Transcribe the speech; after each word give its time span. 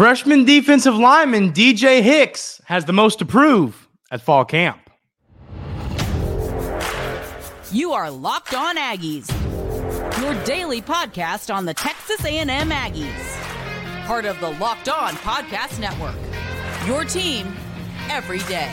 Freshman 0.00 0.46
defensive 0.46 0.94
lineman 0.94 1.52
DJ 1.52 2.00
Hicks 2.00 2.58
has 2.64 2.86
the 2.86 2.92
most 2.94 3.18
to 3.18 3.26
prove 3.26 3.86
at 4.10 4.22
fall 4.22 4.46
camp. 4.46 4.88
You 7.70 7.92
are 7.92 8.10
Locked 8.10 8.54
On 8.54 8.78
Aggies, 8.78 9.28
your 10.22 10.42
daily 10.44 10.80
podcast 10.80 11.54
on 11.54 11.66
the 11.66 11.74
Texas 11.74 12.24
A&M 12.24 12.48
Aggies, 12.48 14.06
part 14.06 14.24
of 14.24 14.40
the 14.40 14.52
Locked 14.52 14.88
On 14.88 15.12
Podcast 15.16 15.78
Network. 15.78 16.16
Your 16.86 17.04
team 17.04 17.54
every 18.08 18.38
day. 18.48 18.72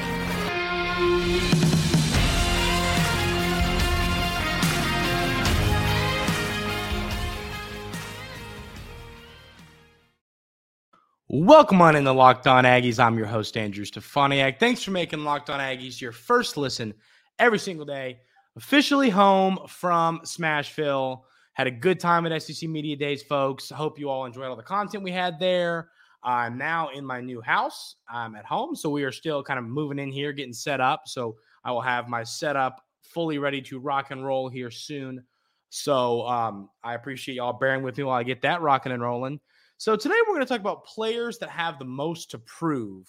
Welcome 11.29 11.81
on 11.81 11.97
in 11.97 12.05
the 12.05 12.13
Locked 12.13 12.47
On 12.47 12.63
Aggies. 12.63 13.03
I'm 13.03 13.17
your 13.17 13.27
host, 13.27 13.57
Andrew 13.57 13.83
Stefaniak. 13.83 14.61
Thanks 14.61 14.81
for 14.81 14.91
making 14.91 15.25
Locked 15.25 15.49
On 15.49 15.59
Aggies 15.59 15.99
your 15.99 16.13
first 16.13 16.55
listen 16.55 16.93
every 17.37 17.59
single 17.59 17.85
day. 17.85 18.19
Officially 18.55 19.09
home 19.09 19.59
from 19.67 20.21
Smashville. 20.21 21.23
Had 21.51 21.67
a 21.67 21.71
good 21.71 21.99
time 21.99 22.25
at 22.25 22.41
SEC 22.41 22.69
Media 22.69 22.95
Days, 22.95 23.23
folks. 23.23 23.69
Hope 23.69 23.99
you 23.99 24.09
all 24.09 24.23
enjoyed 24.23 24.45
all 24.45 24.55
the 24.55 24.63
content 24.63 25.03
we 25.03 25.11
had 25.11 25.37
there. 25.37 25.89
I'm 26.23 26.57
now 26.57 26.91
in 26.95 27.05
my 27.05 27.19
new 27.19 27.41
house. 27.41 27.97
I'm 28.09 28.33
at 28.35 28.45
home, 28.45 28.73
so 28.73 28.89
we 28.89 29.03
are 29.03 29.11
still 29.11 29.43
kind 29.43 29.59
of 29.59 29.65
moving 29.65 29.99
in 29.99 30.13
here, 30.13 30.31
getting 30.31 30.53
set 30.53 30.79
up. 30.79 31.09
So 31.09 31.35
I 31.65 31.73
will 31.73 31.81
have 31.81 32.07
my 32.07 32.23
setup 32.23 32.81
fully 33.01 33.37
ready 33.37 33.61
to 33.63 33.79
rock 33.79 34.11
and 34.11 34.25
roll 34.25 34.47
here 34.47 34.71
soon. 34.71 35.25
So 35.71 36.25
um, 36.25 36.69
I 36.85 36.93
appreciate 36.93 37.35
y'all 37.35 37.51
bearing 37.51 37.83
with 37.83 37.97
me 37.97 38.05
while 38.05 38.17
I 38.17 38.23
get 38.23 38.43
that 38.43 38.61
rocking 38.61 38.93
and 38.93 39.01
rolling. 39.01 39.41
So 39.79 39.95
today 39.95 40.15
we're 40.27 40.33
going 40.33 40.45
to 40.45 40.49
talk 40.49 40.59
about 40.59 40.85
players 40.85 41.37
that 41.37 41.49
have 41.49 41.77
the 41.77 41.85
most 41.85 42.31
to 42.31 42.39
prove 42.39 43.07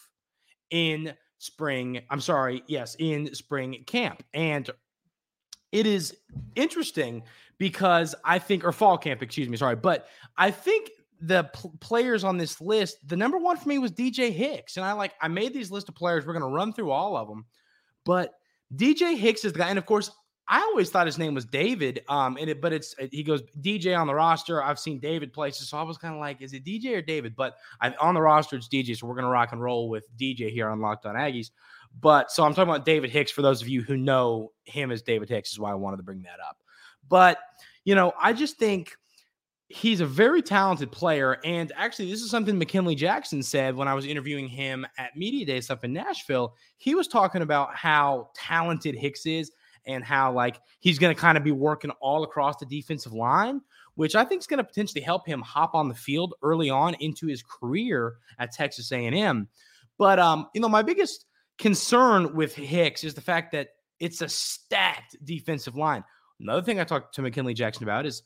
in 0.70 1.14
spring. 1.38 2.02
I'm 2.10 2.20
sorry, 2.20 2.62
yes, 2.66 2.94
in 2.98 3.34
spring 3.34 3.84
camp. 3.86 4.22
And 4.34 4.68
it 5.72 5.86
is 5.86 6.14
interesting 6.56 7.22
because 7.56 8.14
I 8.22 8.38
think, 8.38 8.64
or 8.64 8.72
fall 8.72 8.98
camp, 8.98 9.22
excuse 9.22 9.48
me, 9.48 9.56
sorry, 9.56 9.76
but 9.76 10.08
I 10.36 10.50
think 10.50 10.90
the 11.22 11.44
pl- 11.54 11.72
players 11.80 12.22
on 12.22 12.36
this 12.36 12.60
list, 12.60 12.98
the 13.08 13.16
number 13.16 13.38
one 13.38 13.56
for 13.56 13.68
me 13.68 13.78
was 13.78 13.90
DJ 13.90 14.30
Hicks. 14.30 14.76
And 14.76 14.84
I 14.84 14.92
like, 14.92 15.14
I 15.22 15.28
made 15.28 15.54
these 15.54 15.70
list 15.70 15.88
of 15.88 15.94
players. 15.94 16.26
We're 16.26 16.34
going 16.34 16.42
to 16.42 16.54
run 16.54 16.74
through 16.74 16.90
all 16.90 17.16
of 17.16 17.28
them. 17.28 17.46
But 18.04 18.34
DJ 18.76 19.16
Hicks 19.16 19.44
is 19.46 19.54
the 19.54 19.58
guy. 19.58 19.70
And 19.70 19.78
of 19.78 19.86
course, 19.86 20.10
I 20.50 20.60
always 20.60 20.88
thought 20.88 21.06
his 21.06 21.18
name 21.18 21.34
was 21.34 21.44
David. 21.44 22.02
Um, 22.08 22.38
and 22.38 22.48
it, 22.48 22.60
but 22.60 22.72
it's 22.72 22.94
he 23.10 23.22
goes 23.22 23.42
DJ 23.60 23.98
on 23.98 24.06
the 24.06 24.14
roster. 24.14 24.62
I've 24.62 24.78
seen 24.78 24.98
David 24.98 25.32
places, 25.32 25.68
so 25.68 25.76
I 25.76 25.82
was 25.82 25.98
kind 25.98 26.14
of 26.14 26.20
like, 26.20 26.40
is 26.40 26.54
it 26.54 26.64
DJ 26.64 26.96
or 26.96 27.02
David? 27.02 27.36
But 27.36 27.56
I, 27.82 27.92
on 28.00 28.14
the 28.14 28.22
roster, 28.22 28.56
it's 28.56 28.68
DJ. 28.68 28.96
So 28.96 29.06
we're 29.06 29.14
gonna 29.14 29.28
rock 29.28 29.52
and 29.52 29.60
roll 29.60 29.90
with 29.90 30.06
DJ 30.16 30.50
here 30.50 30.70
on 30.70 30.80
Locked 30.80 31.04
On 31.04 31.14
Aggies. 31.14 31.50
But 32.00 32.30
so 32.30 32.44
I'm 32.44 32.54
talking 32.54 32.70
about 32.70 32.86
David 32.86 33.10
Hicks 33.10 33.30
for 33.30 33.42
those 33.42 33.60
of 33.60 33.68
you 33.68 33.82
who 33.82 33.96
know 33.96 34.52
him 34.64 34.90
as 34.90 35.02
David 35.02 35.28
Hicks 35.28 35.52
is 35.52 35.58
why 35.58 35.70
I 35.70 35.74
wanted 35.74 35.98
to 35.98 36.02
bring 36.02 36.22
that 36.22 36.40
up. 36.46 36.56
But 37.08 37.38
you 37.84 37.94
know, 37.94 38.14
I 38.18 38.32
just 38.32 38.56
think 38.56 38.96
he's 39.68 40.00
a 40.00 40.06
very 40.06 40.40
talented 40.40 40.90
player. 40.90 41.38
And 41.44 41.72
actually, 41.76 42.10
this 42.10 42.22
is 42.22 42.30
something 42.30 42.58
McKinley 42.58 42.94
Jackson 42.94 43.42
said 43.42 43.76
when 43.76 43.86
I 43.86 43.92
was 43.92 44.06
interviewing 44.06 44.48
him 44.48 44.86
at 44.96 45.14
Media 45.14 45.44
Day 45.44 45.60
stuff 45.60 45.84
in 45.84 45.92
Nashville. 45.92 46.54
He 46.78 46.94
was 46.94 47.06
talking 47.06 47.42
about 47.42 47.74
how 47.74 48.30
talented 48.34 48.94
Hicks 48.94 49.26
is 49.26 49.50
and 49.86 50.04
how 50.04 50.32
like 50.32 50.60
he's 50.80 50.98
going 50.98 51.14
to 51.14 51.20
kind 51.20 51.38
of 51.38 51.44
be 51.44 51.52
working 51.52 51.90
all 52.00 52.24
across 52.24 52.56
the 52.56 52.66
defensive 52.66 53.12
line, 53.12 53.60
which 53.94 54.14
I 54.14 54.24
think 54.24 54.40
is 54.40 54.46
going 54.46 54.58
to 54.58 54.64
potentially 54.64 55.00
help 55.00 55.26
him 55.26 55.40
hop 55.40 55.74
on 55.74 55.88
the 55.88 55.94
field 55.94 56.34
early 56.42 56.70
on 56.70 56.94
into 57.00 57.26
his 57.26 57.42
career 57.42 58.14
at 58.38 58.52
Texas 58.52 58.92
A&M. 58.92 59.48
But 59.98 60.18
um, 60.18 60.48
you 60.54 60.60
know, 60.60 60.68
my 60.68 60.82
biggest 60.82 61.26
concern 61.58 62.34
with 62.34 62.54
Hicks 62.54 63.04
is 63.04 63.14
the 63.14 63.20
fact 63.20 63.52
that 63.52 63.68
it's 64.00 64.22
a 64.22 64.28
stacked 64.28 65.16
defensive 65.24 65.76
line. 65.76 66.04
Another 66.40 66.62
thing 66.62 66.78
I 66.78 66.84
talked 66.84 67.14
to 67.16 67.22
McKinley 67.22 67.54
Jackson 67.54 67.82
about 67.82 68.06
is 68.06 68.22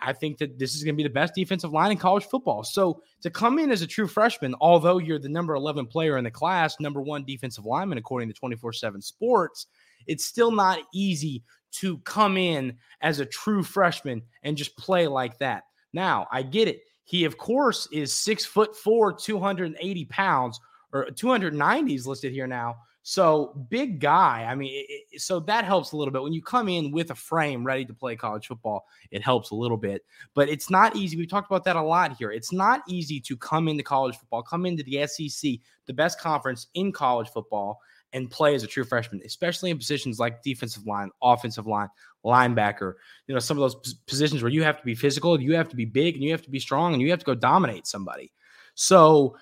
I 0.00 0.12
think 0.12 0.38
that 0.38 0.58
this 0.58 0.74
is 0.74 0.84
going 0.84 0.94
to 0.94 0.96
be 0.96 1.02
the 1.02 1.12
best 1.12 1.34
defensive 1.34 1.72
line 1.72 1.90
in 1.90 1.98
college 1.98 2.24
football. 2.24 2.62
So 2.62 3.02
to 3.22 3.30
come 3.30 3.58
in 3.58 3.70
as 3.72 3.82
a 3.82 3.86
true 3.86 4.06
freshman, 4.06 4.54
although 4.60 4.98
you're 4.98 5.18
the 5.18 5.28
number 5.28 5.54
11 5.54 5.86
player 5.86 6.16
in 6.16 6.24
the 6.24 6.30
class, 6.30 6.76
number 6.78 7.00
one 7.00 7.24
defensive 7.24 7.66
lineman 7.66 7.98
according 7.98 8.28
to 8.28 8.34
24 8.34 8.72
7 8.74 9.00
Sports, 9.00 9.66
it's 10.08 10.24
still 10.24 10.50
not 10.50 10.80
easy 10.92 11.44
to 11.70 11.98
come 11.98 12.36
in 12.36 12.76
as 13.00 13.20
a 13.20 13.26
true 13.26 13.62
freshman 13.62 14.22
and 14.42 14.56
just 14.56 14.76
play 14.76 15.06
like 15.06 15.38
that. 15.38 15.64
Now, 15.92 16.26
I 16.32 16.42
get 16.42 16.68
it. 16.68 16.82
He, 17.04 17.24
of 17.24 17.38
course, 17.38 17.88
is 17.92 18.12
six 18.12 18.44
foot 18.44 18.76
four, 18.76 19.12
280 19.12 20.04
pounds, 20.06 20.60
or 20.92 21.10
290 21.10 21.94
is 21.94 22.06
listed 22.06 22.32
here 22.32 22.46
now. 22.46 22.76
So 23.02 23.64
big 23.70 24.00
guy. 24.00 24.46
I 24.46 24.54
mean, 24.54 24.84
it, 24.86 25.22
so 25.22 25.40
that 25.40 25.64
helps 25.64 25.92
a 25.92 25.96
little 25.96 26.12
bit 26.12 26.22
when 26.22 26.34
you 26.34 26.42
come 26.42 26.68
in 26.68 26.90
with 26.90 27.10
a 27.10 27.14
frame 27.14 27.64
ready 27.64 27.86
to 27.86 27.94
play 27.94 28.16
college 28.16 28.46
football. 28.46 28.84
It 29.10 29.22
helps 29.22 29.50
a 29.50 29.54
little 29.54 29.78
bit, 29.78 30.04
but 30.34 30.50
it's 30.50 30.68
not 30.68 30.94
easy. 30.94 31.16
We 31.16 31.26
talked 31.26 31.50
about 31.50 31.64
that 31.64 31.76
a 31.76 31.82
lot 31.82 32.18
here. 32.18 32.30
It's 32.30 32.52
not 32.52 32.82
easy 32.86 33.18
to 33.20 33.36
come 33.38 33.66
into 33.68 33.82
college 33.82 34.18
football, 34.18 34.42
come 34.42 34.66
into 34.66 34.82
the 34.82 35.06
SEC, 35.06 35.52
the 35.86 35.94
best 35.94 36.20
conference 36.20 36.66
in 36.74 36.92
college 36.92 37.28
football, 37.30 37.80
and 38.12 38.30
play 38.30 38.54
as 38.54 38.62
a 38.62 38.66
true 38.66 38.84
freshman, 38.84 39.20
especially 39.24 39.70
in 39.70 39.78
positions 39.78 40.18
like 40.18 40.42
defensive 40.42 40.86
line, 40.86 41.10
offensive 41.22 41.66
line, 41.66 41.88
linebacker. 42.24 42.94
You 43.26 43.34
know, 43.34 43.40
some 43.40 43.56
of 43.56 43.60
those 43.60 43.94
positions 44.06 44.42
where 44.42 44.52
you 44.52 44.62
have 44.62 44.78
to 44.78 44.84
be 44.84 44.94
physical, 44.94 45.40
you 45.40 45.54
have 45.54 45.68
to 45.68 45.76
be 45.76 45.84
big, 45.84 46.14
and 46.14 46.24
you 46.24 46.30
have 46.32 46.42
to 46.42 46.50
be 46.50 46.58
strong, 46.58 46.92
and 46.92 47.02
you 47.02 47.10
have 47.10 47.20
to 47.20 47.26
go 47.26 47.34
dominate 47.34 47.86
somebody. 47.86 48.32
So 48.74 49.36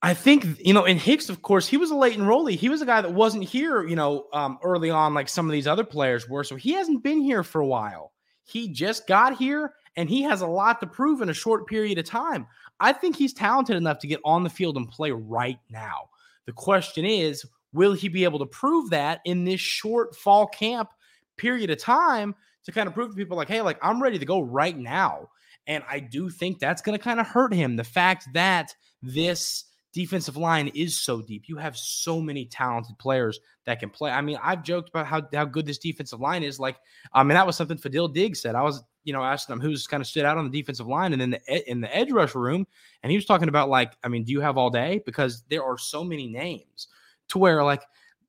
I 0.00 0.14
think, 0.14 0.46
you 0.64 0.72
know, 0.72 0.84
in 0.84 0.96
Hicks, 0.96 1.28
of 1.28 1.42
course, 1.42 1.66
he 1.66 1.76
was 1.76 1.90
a 1.90 1.96
late 1.96 2.16
enrollee. 2.16 2.54
He 2.54 2.68
was 2.68 2.82
a 2.82 2.86
guy 2.86 3.00
that 3.00 3.12
wasn't 3.12 3.44
here, 3.44 3.84
you 3.84 3.96
know, 3.96 4.26
um, 4.32 4.58
early 4.62 4.90
on 4.90 5.12
like 5.12 5.28
some 5.28 5.46
of 5.46 5.52
these 5.52 5.66
other 5.66 5.84
players 5.84 6.28
were. 6.28 6.44
So 6.44 6.54
he 6.54 6.72
hasn't 6.72 7.02
been 7.02 7.20
here 7.20 7.42
for 7.42 7.60
a 7.60 7.66
while. 7.66 8.12
He 8.44 8.68
just 8.68 9.08
got 9.08 9.36
here 9.36 9.74
and 9.96 10.08
he 10.08 10.22
has 10.22 10.40
a 10.40 10.46
lot 10.46 10.80
to 10.80 10.86
prove 10.86 11.20
in 11.20 11.30
a 11.30 11.34
short 11.34 11.66
period 11.66 11.98
of 11.98 12.04
time. 12.04 12.46
I 12.78 12.92
think 12.92 13.16
he's 13.16 13.32
talented 13.32 13.76
enough 13.76 13.98
to 13.98 14.06
get 14.06 14.20
on 14.24 14.44
the 14.44 14.50
field 14.50 14.76
and 14.76 14.88
play 14.88 15.10
right 15.10 15.58
now. 15.68 16.10
The 16.46 16.52
question 16.52 17.04
is, 17.04 17.44
Will 17.72 17.92
he 17.92 18.08
be 18.08 18.24
able 18.24 18.38
to 18.38 18.46
prove 18.46 18.90
that 18.90 19.20
in 19.24 19.44
this 19.44 19.60
short 19.60 20.16
fall 20.16 20.46
camp 20.46 20.90
period 21.36 21.70
of 21.70 21.78
time 21.78 22.34
to 22.64 22.72
kind 22.72 22.88
of 22.88 22.94
prove 22.94 23.10
to 23.10 23.16
people 23.16 23.36
like, 23.36 23.48
hey, 23.48 23.62
like 23.62 23.78
I'm 23.82 24.02
ready 24.02 24.18
to 24.18 24.26
go 24.26 24.40
right 24.40 24.76
now? 24.76 25.28
And 25.66 25.84
I 25.88 26.00
do 26.00 26.30
think 26.30 26.58
that's 26.58 26.80
going 26.80 26.98
to 26.98 27.02
kind 27.02 27.20
of 27.20 27.26
hurt 27.26 27.52
him. 27.52 27.76
The 27.76 27.84
fact 27.84 28.28
that 28.32 28.74
this 29.02 29.64
defensive 29.92 30.36
line 30.36 30.68
is 30.68 31.00
so 31.00 31.20
deep. 31.20 31.44
You 31.46 31.56
have 31.56 31.76
so 31.76 32.20
many 32.20 32.46
talented 32.46 32.98
players 32.98 33.40
that 33.64 33.80
can 33.80 33.90
play. 33.90 34.10
I 34.10 34.20
mean, 34.20 34.38
I've 34.42 34.62
joked 34.62 34.88
about 34.90 35.06
how, 35.06 35.22
how 35.34 35.44
good 35.44 35.66
this 35.66 35.78
defensive 35.78 36.20
line 36.20 36.42
is. 36.42 36.60
Like, 36.60 36.76
I 37.12 37.22
mean, 37.22 37.34
that 37.34 37.46
was 37.46 37.56
something 37.56 37.78
Fadil 37.78 38.12
Diggs 38.12 38.40
said. 38.40 38.54
I 38.54 38.62
was, 38.62 38.82
you 39.04 39.12
know, 39.12 39.22
asking 39.22 39.54
him 39.54 39.60
who's 39.60 39.86
kind 39.86 40.00
of 40.00 40.06
stood 40.06 40.24
out 40.24 40.38
on 40.38 40.50
the 40.50 40.58
defensive 40.58 40.86
line 40.86 41.12
and 41.12 41.20
then 41.20 41.30
the 41.30 41.70
in 41.70 41.80
the 41.80 41.94
edge 41.94 42.10
rush 42.12 42.34
room, 42.34 42.66
and 43.02 43.10
he 43.10 43.16
was 43.16 43.24
talking 43.24 43.48
about 43.48 43.68
like, 43.68 43.92
I 44.04 44.08
mean, 44.08 44.24
do 44.24 44.32
you 44.32 44.40
have 44.40 44.58
all 44.58 44.70
day? 44.70 45.00
Because 45.04 45.42
there 45.48 45.64
are 45.64 45.78
so 45.78 46.04
many 46.04 46.26
names 46.26 46.88
to 47.28 47.38
where 47.38 47.62
like 47.64 47.82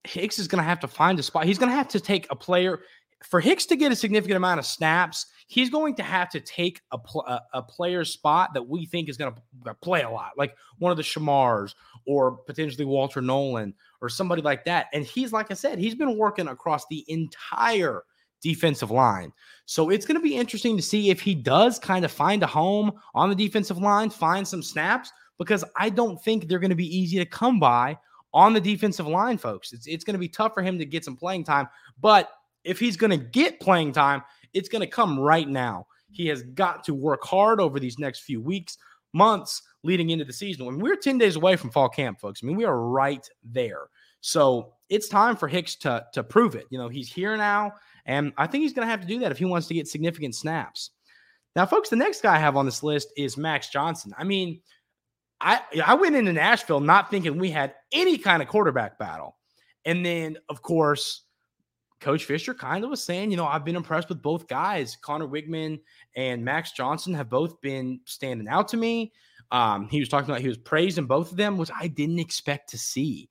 Hicks 0.03 0.39
is 0.39 0.47
going 0.47 0.63
to 0.63 0.67
have 0.67 0.79
to 0.81 0.87
find 0.87 1.19
a 1.19 1.23
spot. 1.23 1.45
He's 1.45 1.57
going 1.57 1.71
to 1.71 1.75
have 1.75 1.89
to 1.89 1.99
take 1.99 2.27
a 2.29 2.35
player 2.35 2.81
for 3.23 3.41
Hicks 3.41 3.65
to 3.65 3.75
get 3.75 3.91
a 3.91 3.95
significant 3.95 4.37
amount 4.37 4.59
of 4.59 4.65
snaps. 4.65 5.25
He's 5.47 5.69
going 5.69 5.95
to 5.95 6.03
have 6.03 6.29
to 6.29 6.39
take 6.39 6.81
a, 6.91 6.97
pl- 6.97 7.25
a, 7.27 7.41
a 7.53 7.61
player's 7.61 8.11
spot 8.13 8.53
that 8.53 8.67
we 8.67 8.85
think 8.85 9.09
is 9.09 9.17
going 9.17 9.33
to 9.65 9.73
play 9.75 10.03
a 10.03 10.09
lot, 10.09 10.31
like 10.37 10.55
one 10.77 10.91
of 10.91 10.97
the 10.97 11.03
Shamars 11.03 11.73
or 12.05 12.31
potentially 12.31 12.85
Walter 12.85 13.21
Nolen 13.21 13.73
or 14.01 14.09
somebody 14.09 14.41
like 14.41 14.63
that. 14.65 14.87
And 14.93 15.03
he's, 15.03 15.33
like 15.33 15.51
I 15.51 15.55
said, 15.55 15.79
he's 15.79 15.95
been 15.95 16.17
working 16.17 16.47
across 16.47 16.85
the 16.87 17.03
entire 17.07 18.03
defensive 18.41 18.91
line. 18.91 19.33
So 19.65 19.89
it's 19.89 20.05
going 20.05 20.15
to 20.15 20.23
be 20.23 20.37
interesting 20.37 20.77
to 20.77 20.83
see 20.83 21.09
if 21.09 21.19
he 21.19 21.35
does 21.35 21.77
kind 21.77 22.05
of 22.05 22.11
find 22.11 22.41
a 22.41 22.47
home 22.47 22.93
on 23.13 23.29
the 23.29 23.35
defensive 23.35 23.79
line, 23.79 24.09
find 24.09 24.47
some 24.47 24.63
snaps, 24.63 25.11
because 25.37 25.65
I 25.75 25.89
don't 25.89 26.21
think 26.23 26.47
they're 26.47 26.59
going 26.59 26.69
to 26.69 26.75
be 26.75 26.97
easy 26.97 27.17
to 27.17 27.25
come 27.25 27.59
by 27.59 27.97
on 28.33 28.53
the 28.53 28.61
defensive 28.61 29.07
line, 29.07 29.37
folks. 29.37 29.73
It's, 29.73 29.87
it's 29.87 30.03
going 30.03 30.13
to 30.13 30.19
be 30.19 30.29
tough 30.29 30.53
for 30.53 30.61
him 30.61 30.77
to 30.77 30.85
get 30.85 31.05
some 31.05 31.15
playing 31.15 31.43
time. 31.43 31.67
But 31.99 32.29
if 32.63 32.79
he's 32.79 32.97
going 32.97 33.11
to 33.11 33.17
get 33.17 33.59
playing 33.59 33.93
time, 33.93 34.23
it's 34.53 34.69
going 34.69 34.81
to 34.81 34.87
come 34.87 35.19
right 35.19 35.47
now. 35.47 35.87
He 36.11 36.27
has 36.27 36.41
got 36.41 36.83
to 36.85 36.93
work 36.93 37.23
hard 37.23 37.59
over 37.59 37.79
these 37.79 37.99
next 37.99 38.21
few 38.21 38.41
weeks, 38.41 38.77
months 39.13 39.61
leading 39.83 40.09
into 40.09 40.25
the 40.25 40.33
season. 40.33 40.65
Mean, 40.65 40.79
we're 40.79 40.95
10 40.95 41.17
days 41.17 41.35
away 41.35 41.55
from 41.55 41.69
fall 41.69 41.89
camp, 41.89 42.19
folks. 42.19 42.41
I 42.43 42.47
mean, 42.47 42.57
we 42.57 42.65
are 42.65 42.81
right 42.81 43.27
there. 43.43 43.87
So 44.21 44.73
it's 44.89 45.07
time 45.07 45.35
for 45.35 45.47
Hicks 45.47 45.75
to, 45.77 46.05
to 46.13 46.23
prove 46.23 46.55
it. 46.55 46.65
You 46.69 46.77
know, 46.77 46.89
he's 46.89 47.11
here 47.11 47.37
now, 47.37 47.73
and 48.05 48.33
I 48.37 48.47
think 48.47 48.63
he's 48.63 48.73
going 48.73 48.87
to 48.87 48.91
have 48.91 49.01
to 49.01 49.07
do 49.07 49.19
that 49.19 49.31
if 49.31 49.37
he 49.37 49.45
wants 49.45 49.67
to 49.67 49.73
get 49.73 49.87
significant 49.87 50.35
snaps. 50.35 50.91
Now, 51.55 51.65
folks, 51.65 51.89
the 51.89 51.95
next 51.95 52.21
guy 52.21 52.35
I 52.35 52.39
have 52.39 52.57
on 52.57 52.65
this 52.65 52.83
list 52.83 53.11
is 53.17 53.37
Max 53.37 53.69
Johnson. 53.69 54.13
I 54.17 54.23
mean, 54.23 54.61
I 55.41 55.61
I 55.85 55.93
went 55.95 56.15
into 56.15 56.33
Nashville 56.33 56.79
not 56.79 57.09
thinking 57.09 57.37
we 57.37 57.51
had 57.51 57.75
any 57.91 58.17
kind 58.17 58.41
of 58.41 58.47
quarterback 58.47 58.99
battle. 58.99 59.35
And 59.85 60.05
then, 60.05 60.37
of 60.49 60.61
course, 60.61 61.23
Coach 61.99 62.25
Fisher 62.25 62.53
kind 62.53 62.83
of 62.83 62.89
was 62.89 63.03
saying, 63.03 63.31
you 63.31 63.37
know, 63.37 63.45
I've 63.45 63.65
been 63.65 63.75
impressed 63.75 64.09
with 64.09 64.21
both 64.21 64.47
guys. 64.47 64.97
Conner 65.01 65.27
Weigman 65.27 65.79
and 66.15 66.43
Max 66.43 66.71
Johnson 66.71 67.13
have 67.13 67.29
both 67.29 67.59
been 67.61 67.99
standing 68.05 68.47
out 68.47 68.67
to 68.69 68.77
me. 68.77 69.11
Um, 69.51 69.87
he 69.89 69.99
was 69.99 70.09
talking 70.09 70.29
about 70.29 70.41
he 70.41 70.47
was 70.47 70.57
praising 70.57 71.05
both 71.05 71.31
of 71.31 71.37
them, 71.37 71.57
which 71.57 71.71
I 71.77 71.87
didn't 71.87 72.19
expect 72.19 72.69
to 72.69 72.77
see. 72.77 73.29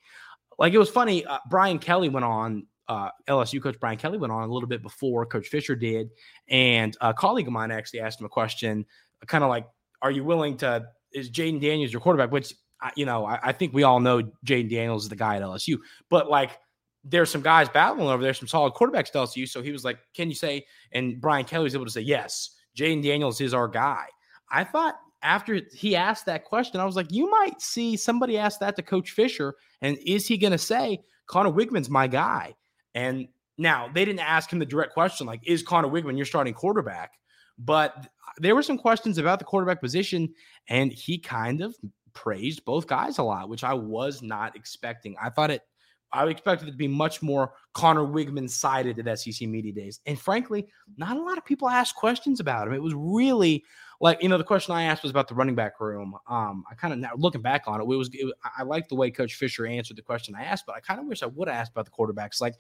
Like 0.59 0.73
it 0.73 0.79
was 0.79 0.91
funny. 0.91 1.25
Uh, 1.25 1.39
Brian 1.49 1.79
Kelly 1.79 2.09
went 2.09 2.25
on. 2.25 2.67
Uh, 2.89 3.11
LSU 3.29 3.63
coach 3.63 3.79
Brian 3.79 3.99
Kelly 3.99 4.17
went 4.17 4.33
on 4.33 4.49
a 4.49 4.53
little 4.53 4.69
bit 4.69 4.83
before 4.83 5.27
Coach 5.27 5.49
Fisher 5.49 5.77
did, 5.77 6.09
and 6.49 6.97
a 7.03 7.13
colleague 7.13 7.47
of 7.47 7.53
mine 7.53 7.71
actually 7.71 8.01
asked 8.01 8.19
him 8.19 8.25
a 8.25 8.31
question, 8.31 8.87
kind 9.27 9.45
of 9.45 9.51
like, 9.51 9.67
"Are 10.01 10.11
you 10.11 10.25
willing 10.25 10.57
to? 10.59 10.87
Is 11.13 11.31
Jayden 11.31 11.61
Daniels 11.61 11.93
your 11.93 12.01
quarterback?" 12.01 12.31
Which 12.33 12.55
you 12.97 13.07
know, 13.07 13.27
I, 13.27 13.39
I 13.43 13.53
think 13.53 13.75
we 13.75 13.83
all 13.83 14.01
know 14.01 14.23
Jayden 14.47 14.71
Daniels 14.71 15.05
is 15.05 15.09
the 15.09 15.17
guy 15.17 15.37
at 15.37 15.43
LSU, 15.43 15.79
but 16.11 16.31
like 16.31 16.59
there's 17.05 17.31
some 17.31 17.43
guys 17.43 17.69
battling 17.69 18.09
over 18.09 18.23
there, 18.23 18.35
some 18.35 18.49
solid 18.49 18.75
quarterbacks 18.75 19.11
to 19.13 19.19
LSU. 19.19 19.49
So 19.49 19.63
he 19.63 19.73
was 19.73 19.85
like, 19.85 19.99
Can 20.15 20.29
you 20.29 20.35
say? 20.35 20.67
And 20.93 21.21
Brian 21.21 21.45
Kelly 21.45 21.65
was 21.65 21.75
able 21.75 21.87
to 21.87 21.91
say, 21.91 22.01
Yes, 22.01 22.51
Jayden 22.77 23.03
Daniels 23.03 23.41
is 23.41 23.55
our 23.55 23.69
guy. 23.69 24.07
I 24.51 24.65
thought 24.65 24.97
after 25.23 25.61
he 25.73 25.97
asked 25.97 26.27
that 26.27 26.45
question, 26.45 26.81
I 26.81 26.85
was 26.85 26.97
like, 26.97 27.11
You 27.11 27.31
might 27.31 27.61
see 27.61 27.97
somebody 27.97 28.39
ask 28.39 28.61
that 28.61 28.77
to 28.77 28.83
Coach 28.83 29.11
Fisher. 29.13 29.55
And 29.81 29.99
is 30.05 30.27
he 30.27 30.37
going 30.37 30.53
to 30.53 30.59
say, 30.59 31.01
Conner 31.27 31.51
Weigman's 31.51 31.91
my 31.91 32.07
guy? 32.07 32.55
And 32.95 33.29
now 33.59 33.89
they 33.93 34.05
didn't 34.05 34.21
ask 34.21 34.53
him 34.53 34.59
the 34.59 34.67
direct 34.67 34.93
question, 34.93 35.27
like, 35.27 35.41
Is 35.47 35.63
Conner 35.63 35.89
Weigman 35.89 36.17
your 36.17 36.27
starting 36.27 36.55
quarterback? 36.55 37.13
But 37.59 38.09
there 38.39 38.55
were 38.55 38.63
some 38.63 38.79
questions 38.79 39.19
about 39.19 39.39
the 39.39 39.45
quarterback 39.45 39.81
position, 39.81 40.33
and 40.69 40.93
he 40.93 41.19
kind 41.19 41.61
of 41.61 41.75
praised 42.15 42.65
both 42.65 42.87
guys 42.87 43.19
a 43.19 43.23
lot, 43.23 43.49
which 43.49 43.65
I 43.65 43.75
was 43.75 44.23
not 44.23 44.57
expecting. 44.57 45.17
I 45.21 45.31
thought 45.31 45.51
it 45.51 45.63
I 46.13 46.27
expected 46.27 46.69
it 46.69 46.73
to 46.73 46.77
be 46.77 46.89
much 46.89 47.23
more 47.23 47.53
Conner 47.75 48.05
Weigman 48.05 48.49
sided 48.49 48.99
at 48.99 49.19
SEC 49.19 49.47
Media 49.47 49.73
Days. 49.73 50.01
And 50.07 50.19
frankly, 50.19 50.67
not 50.97 51.17
a 51.17 51.23
lot 51.23 51.39
of 51.39 51.45
people 51.45 51.69
asked 51.69 51.97
questions 51.97 52.41
about 52.41 52.67
him. 52.67 52.75
It 52.75 52.83
was 52.83 52.95
really 52.95 53.65
like, 54.01 54.23
you 54.23 54.29
know, 54.29 54.39
the 54.39 54.45
question 54.45 54.75
I 54.75 54.85
asked 54.85 55.03
was 55.03 55.11
about 55.11 55.29
the 55.29 55.35
running 55.35 55.55
back 55.55 55.81
room. 55.81 56.15
Um, 56.29 56.65
I 56.71 56.75
kind 56.75 56.93
of 56.93 56.99
now 56.99 57.11
looking 57.17 57.43
back 57.43 57.65
on 57.67 57.81
it, 57.81 57.85
it 57.85 57.87
was, 57.87 58.09
it, 58.13 58.33
I 58.57 58.63
like 58.63 58.89
the 58.89 58.95
way 58.95 59.11
Coach 59.11 59.35
Fisher 59.35 59.67
answered 59.67 59.97
the 59.97 60.03
question 60.03 60.35
I 60.35 60.45
asked, 60.45 60.65
but 60.67 60.77
I 60.77 60.81
kind 60.81 61.01
of 61.01 61.07
wish 61.07 61.23
I 61.23 61.27
would 61.27 61.49
have 61.49 61.57
asked 61.57 61.73
about 61.73 61.85
the 61.85 61.91
quarterbacks, 61.91 62.41
like, 62.41 62.55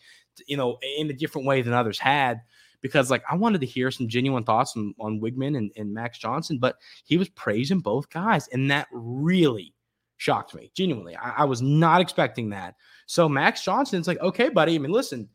you 0.46 0.56
know, 0.56 0.78
in 0.98 1.08
a 1.08 1.14
different 1.14 1.46
way 1.46 1.62
than 1.62 1.72
others 1.72 1.98
had. 1.98 2.40
Because 2.80 3.10
like 3.10 3.24
I 3.30 3.34
wanted 3.34 3.60
to 3.60 3.66
hear 3.66 3.90
some 3.90 4.08
genuine 4.08 4.44
thoughts 4.44 4.76
on, 4.76 4.94
on 5.00 5.20
Weigman 5.20 5.56
and, 5.56 5.72
and 5.76 5.92
Max 5.92 6.18
Johnson, 6.18 6.58
but 6.58 6.76
he 7.04 7.16
was 7.16 7.28
praising 7.30 7.80
both 7.80 8.08
guys, 8.10 8.48
and 8.48 8.70
that 8.70 8.88
really 8.92 9.74
shocked 10.16 10.54
me. 10.54 10.70
Genuinely, 10.74 11.16
I, 11.16 11.30
I 11.38 11.44
was 11.44 11.62
not 11.62 12.00
expecting 12.00 12.50
that. 12.50 12.74
So 13.06 13.28
Max 13.28 13.62
Johnson's 13.62 14.06
like, 14.06 14.20
okay, 14.20 14.48
buddy. 14.48 14.74
I 14.74 14.78
mean, 14.78 14.92
listen, 14.92 15.28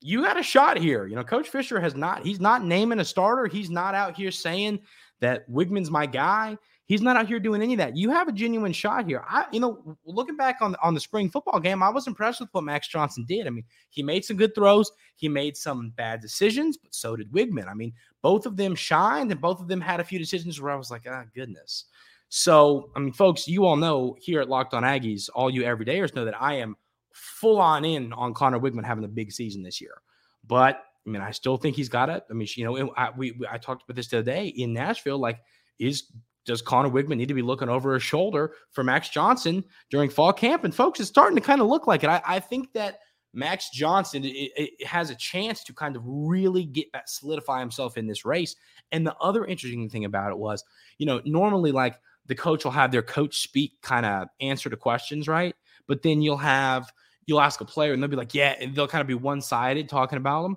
you 0.00 0.22
got 0.22 0.38
a 0.38 0.42
shot 0.42 0.76
here. 0.78 1.06
You 1.06 1.16
know, 1.16 1.24
Coach 1.24 1.48
Fisher 1.48 1.80
has 1.80 1.94
not, 1.94 2.24
he's 2.24 2.40
not 2.40 2.64
naming 2.64 3.00
a 3.00 3.04
starter. 3.04 3.46
He's 3.46 3.70
not 3.70 3.94
out 3.94 4.16
here 4.16 4.30
saying 4.30 4.80
that 5.20 5.50
Weigman's 5.50 5.90
my 5.90 6.06
guy. 6.06 6.58
He's 6.86 7.02
not 7.02 7.16
out 7.16 7.26
here 7.26 7.40
doing 7.40 7.62
any 7.62 7.74
of 7.74 7.78
that. 7.78 7.96
You 7.96 8.10
have 8.10 8.28
a 8.28 8.32
genuine 8.32 8.72
shot 8.72 9.06
here. 9.06 9.24
I, 9.28 9.46
you 9.52 9.58
know, 9.58 9.98
looking 10.04 10.36
back 10.36 10.58
on 10.60 10.72
the, 10.72 10.82
on 10.82 10.94
the 10.94 11.00
spring 11.00 11.28
football 11.28 11.58
game, 11.58 11.82
I 11.82 11.88
was 11.88 12.06
impressed 12.06 12.40
with 12.40 12.48
what 12.52 12.62
Max 12.62 12.86
Johnson 12.86 13.24
did. 13.26 13.48
I 13.48 13.50
mean, 13.50 13.64
he 13.90 14.04
made 14.04 14.24
some 14.24 14.36
good 14.36 14.54
throws. 14.54 14.92
He 15.16 15.28
made 15.28 15.56
some 15.56 15.90
bad 15.96 16.20
decisions, 16.20 16.76
but 16.76 16.94
so 16.94 17.16
did 17.16 17.32
Weigman. 17.32 17.68
I 17.68 17.74
mean, 17.74 17.92
both 18.22 18.46
of 18.46 18.56
them 18.56 18.76
shined, 18.76 19.32
and 19.32 19.40
both 19.40 19.60
of 19.60 19.66
them 19.66 19.80
had 19.80 19.98
a 19.98 20.04
few 20.04 20.20
decisions 20.20 20.60
where 20.60 20.72
I 20.72 20.76
was 20.76 20.90
like, 20.90 21.02
ah, 21.10 21.24
goodness. 21.34 21.86
So, 22.28 22.90
I 22.94 23.00
mean, 23.00 23.12
folks, 23.12 23.48
you 23.48 23.64
all 23.64 23.76
know 23.76 24.16
here 24.20 24.40
at 24.40 24.48
Locked 24.48 24.74
On 24.74 24.84
Aggies, 24.84 25.28
all 25.34 25.50
you 25.50 25.62
everydayers 25.62 26.14
know 26.14 26.24
that 26.24 26.40
I 26.40 26.54
am 26.54 26.76
full 27.12 27.58
on 27.58 27.84
in 27.84 28.12
on 28.12 28.32
Conner 28.32 28.60
Weigman 28.60 28.84
having 28.84 29.04
a 29.04 29.08
big 29.08 29.32
season 29.32 29.62
this 29.62 29.80
year. 29.80 30.02
But 30.46 30.84
I 31.04 31.10
mean, 31.10 31.22
I 31.22 31.32
still 31.32 31.56
think 31.56 31.74
he's 31.74 31.88
got 31.88 32.10
it. 32.10 32.24
I 32.30 32.32
mean, 32.32 32.48
you 32.54 32.64
know, 32.64 32.92
I, 32.96 33.10
we, 33.16 33.34
I 33.50 33.58
talked 33.58 33.84
about 33.84 33.96
this 33.96 34.08
today 34.08 34.48
in 34.48 34.72
Nashville. 34.72 35.18
Like, 35.18 35.40
is 35.78 36.04
does 36.46 36.62
Conner 36.62 36.88
Weigman 36.88 37.16
need 37.16 37.28
to 37.28 37.34
be 37.34 37.42
looking 37.42 37.68
over 37.68 37.94
his 37.94 38.02
shoulder 38.02 38.52
for 38.70 38.82
Max 38.82 39.08
Johnson 39.08 39.64
during 39.90 40.08
fall 40.08 40.32
camp? 40.32 40.64
And 40.64 40.74
folks, 40.74 41.00
it's 41.00 41.08
starting 41.08 41.36
to 41.36 41.42
kind 41.42 41.60
of 41.60 41.66
look 41.66 41.86
like 41.86 42.04
it. 42.04 42.08
I, 42.08 42.22
I 42.24 42.40
think 42.40 42.72
that 42.72 43.00
Max 43.34 43.68
Johnson 43.70 44.24
it, 44.24 44.52
it 44.56 44.86
has 44.86 45.10
a 45.10 45.14
chance 45.14 45.62
to 45.64 45.74
kind 45.74 45.96
of 45.96 46.02
really 46.04 46.64
get 46.64 46.90
that 46.92 47.10
solidify 47.10 47.60
himself 47.60 47.98
in 47.98 48.06
this 48.06 48.24
race. 48.24 48.56
And 48.92 49.06
the 49.06 49.16
other 49.16 49.44
interesting 49.44 49.90
thing 49.90 50.06
about 50.06 50.30
it 50.30 50.38
was, 50.38 50.64
you 50.98 51.04
know, 51.04 51.20
normally 51.24 51.72
like 51.72 52.00
the 52.26 52.34
coach 52.34 52.64
will 52.64 52.72
have 52.72 52.92
their 52.92 53.02
coach 53.02 53.40
speak 53.42 53.72
kind 53.82 54.06
of 54.06 54.28
answer 54.40 54.70
to 54.70 54.76
questions, 54.76 55.28
right? 55.28 55.54
But 55.86 56.02
then 56.02 56.22
you'll 56.22 56.38
have 56.38 56.90
you'll 57.26 57.40
ask 57.40 57.60
a 57.60 57.64
player 57.64 57.92
and 57.92 58.02
they'll 58.02 58.10
be 58.10 58.16
like, 58.16 58.34
yeah, 58.34 58.54
and 58.60 58.74
they'll 58.74 58.88
kind 58.88 59.02
of 59.02 59.08
be 59.08 59.14
one 59.14 59.40
sided 59.40 59.88
talking 59.88 60.16
about 60.16 60.44
them. 60.44 60.56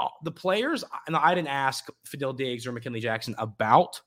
Uh, 0.00 0.08
the 0.24 0.32
players, 0.32 0.84
and 1.06 1.16
I 1.16 1.34
didn't 1.34 1.48
ask 1.48 1.88
Fadil 2.06 2.36
Diggs 2.36 2.66
or 2.66 2.72
McKinley 2.72 3.00
Jackson 3.00 3.34
about 3.38 4.00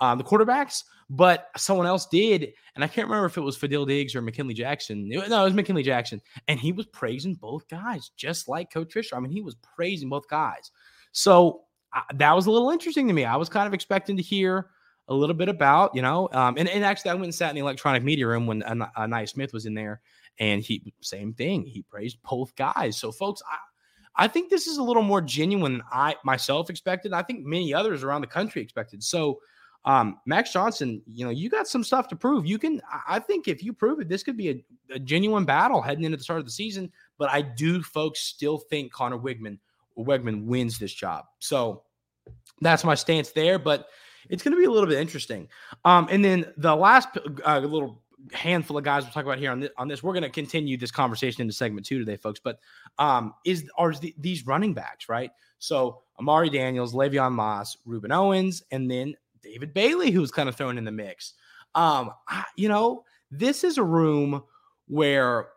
um, 0.00 0.18
the 0.18 0.24
quarterbacks, 0.24 0.84
but 1.08 1.48
someone 1.56 1.86
else 1.86 2.06
did. 2.06 2.52
And 2.74 2.84
I 2.84 2.88
can't 2.88 3.08
remember 3.08 3.26
if 3.26 3.36
it 3.36 3.42
was 3.42 3.58
Fadil 3.58 3.86
Diggs 3.86 4.14
or 4.14 4.22
McKinley 4.22 4.54
Jackson. 4.54 5.08
No, 5.08 5.20
it 5.22 5.30
was 5.30 5.54
McKinley 5.54 5.82
Jackson. 5.82 6.20
And 6.48 6.58
he 6.58 6.72
was 6.72 6.86
praising 6.86 7.34
both 7.34 7.68
guys, 7.68 8.10
just 8.16 8.48
like 8.48 8.72
Coach 8.72 8.92
Fisher. 8.92 9.16
I 9.16 9.20
mean, 9.20 9.32
he 9.32 9.42
was 9.42 9.56
praising 9.56 10.08
both 10.08 10.28
guys. 10.28 10.70
So 11.12 11.62
uh, 11.92 12.02
that 12.14 12.34
was 12.34 12.46
a 12.46 12.50
little 12.50 12.70
interesting 12.70 13.08
to 13.08 13.14
me. 13.14 13.24
I 13.24 13.36
was 13.36 13.48
kind 13.48 13.66
of 13.66 13.74
expecting 13.74 14.16
to 14.16 14.22
hear 14.22 14.70
a 15.08 15.14
little 15.14 15.34
bit 15.34 15.48
about, 15.48 15.94
you 15.94 16.02
know, 16.02 16.28
um, 16.32 16.56
and, 16.56 16.68
and 16.68 16.84
actually 16.84 17.10
I 17.10 17.14
went 17.14 17.24
and 17.24 17.34
sat 17.34 17.50
in 17.50 17.56
the 17.56 17.62
electronic 17.62 18.04
media 18.04 18.28
room 18.28 18.46
when 18.46 18.62
Ainias 18.62 19.30
Smith 19.30 19.52
was 19.52 19.66
in 19.66 19.74
there 19.74 20.00
and 20.38 20.62
he 20.62 20.94
same 21.00 21.34
thing. 21.34 21.64
He 21.64 21.82
praised 21.82 22.18
both 22.22 22.54
guys. 22.56 22.96
So, 22.96 23.10
folks, 23.10 23.42
I 23.50 24.24
I 24.24 24.28
think 24.28 24.50
this 24.50 24.66
is 24.66 24.78
a 24.78 24.82
little 24.82 25.02
more 25.02 25.20
genuine 25.20 25.74
than 25.74 25.82
I 25.90 26.16
myself 26.24 26.70
expected. 26.70 27.12
I 27.12 27.22
think 27.22 27.44
many 27.44 27.72
others 27.72 28.02
around 28.02 28.22
the 28.22 28.26
country 28.26 28.60
expected. 28.62 29.02
So, 29.02 29.40
um, 29.84 30.20
Max 30.26 30.52
Johnson, 30.52 31.02
you 31.06 31.24
know, 31.24 31.30
you 31.30 31.48
got 31.48 31.66
some 31.66 31.82
stuff 31.82 32.08
to 32.08 32.16
prove. 32.16 32.46
You 32.46 32.58
can, 32.58 32.80
I 33.08 33.18
think, 33.18 33.48
if 33.48 33.62
you 33.62 33.72
prove 33.72 34.00
it, 34.00 34.08
this 34.08 34.22
could 34.22 34.36
be 34.36 34.50
a, 34.50 34.64
a 34.94 34.98
genuine 34.98 35.44
battle 35.44 35.80
heading 35.80 36.04
into 36.04 36.16
the 36.16 36.22
start 36.22 36.38
of 36.38 36.44
the 36.44 36.52
season. 36.52 36.92
But 37.18 37.30
I 37.30 37.42
do, 37.42 37.82
folks, 37.82 38.20
still 38.20 38.58
think 38.58 38.92
Conner 38.92 39.18
Weigman 39.18 39.58
Weigman 39.98 40.44
wins 40.44 40.78
this 40.78 40.92
job. 40.92 41.26
So 41.38 41.82
that's 42.60 42.84
my 42.84 42.94
stance 42.94 43.30
there. 43.30 43.58
But 43.58 43.88
it's 44.28 44.42
going 44.42 44.52
to 44.52 44.58
be 44.58 44.66
a 44.66 44.70
little 44.70 44.88
bit 44.88 44.98
interesting. 44.98 45.48
Um, 45.84 46.08
and 46.10 46.24
then 46.24 46.52
the 46.56 46.74
last 46.74 47.08
uh, 47.44 47.58
little 47.60 48.02
handful 48.32 48.76
of 48.76 48.84
guys 48.84 49.02
we'll 49.02 49.12
talk 49.12 49.24
about 49.24 49.38
here 49.38 49.50
on 49.50 49.60
this, 49.60 49.70
on 49.78 49.88
this. 49.88 50.02
We're 50.02 50.12
going 50.12 50.22
to 50.24 50.30
continue 50.30 50.76
this 50.76 50.90
conversation 50.90 51.40
into 51.40 51.54
segment 51.54 51.86
two 51.86 51.98
today, 51.98 52.16
folks. 52.16 52.40
But 52.42 52.58
um, 52.98 53.34
is 53.46 53.68
are 53.76 53.94
the, 53.94 54.14
these 54.18 54.46
running 54.46 54.74
backs 54.74 55.08
right? 55.08 55.30
So 55.58 56.02
Amari 56.18 56.50
Daniels, 56.50 56.94
Le'Veon 56.94 57.32
Moss, 57.32 57.76
Rueben 57.86 58.12
Owens, 58.12 58.62
and 58.70 58.90
then 58.90 59.14
David 59.42 59.74
Bailey, 59.74 60.10
who's 60.10 60.30
kind 60.30 60.48
of 60.48 60.56
thrown 60.56 60.78
in 60.78 60.84
the 60.84 60.92
mix. 60.92 61.34
Um, 61.74 62.10
I, 62.28 62.44
you 62.56 62.68
know, 62.68 63.04
this 63.30 63.64
is 63.64 63.78
a 63.78 63.82
room 63.82 64.42
where 64.86 65.48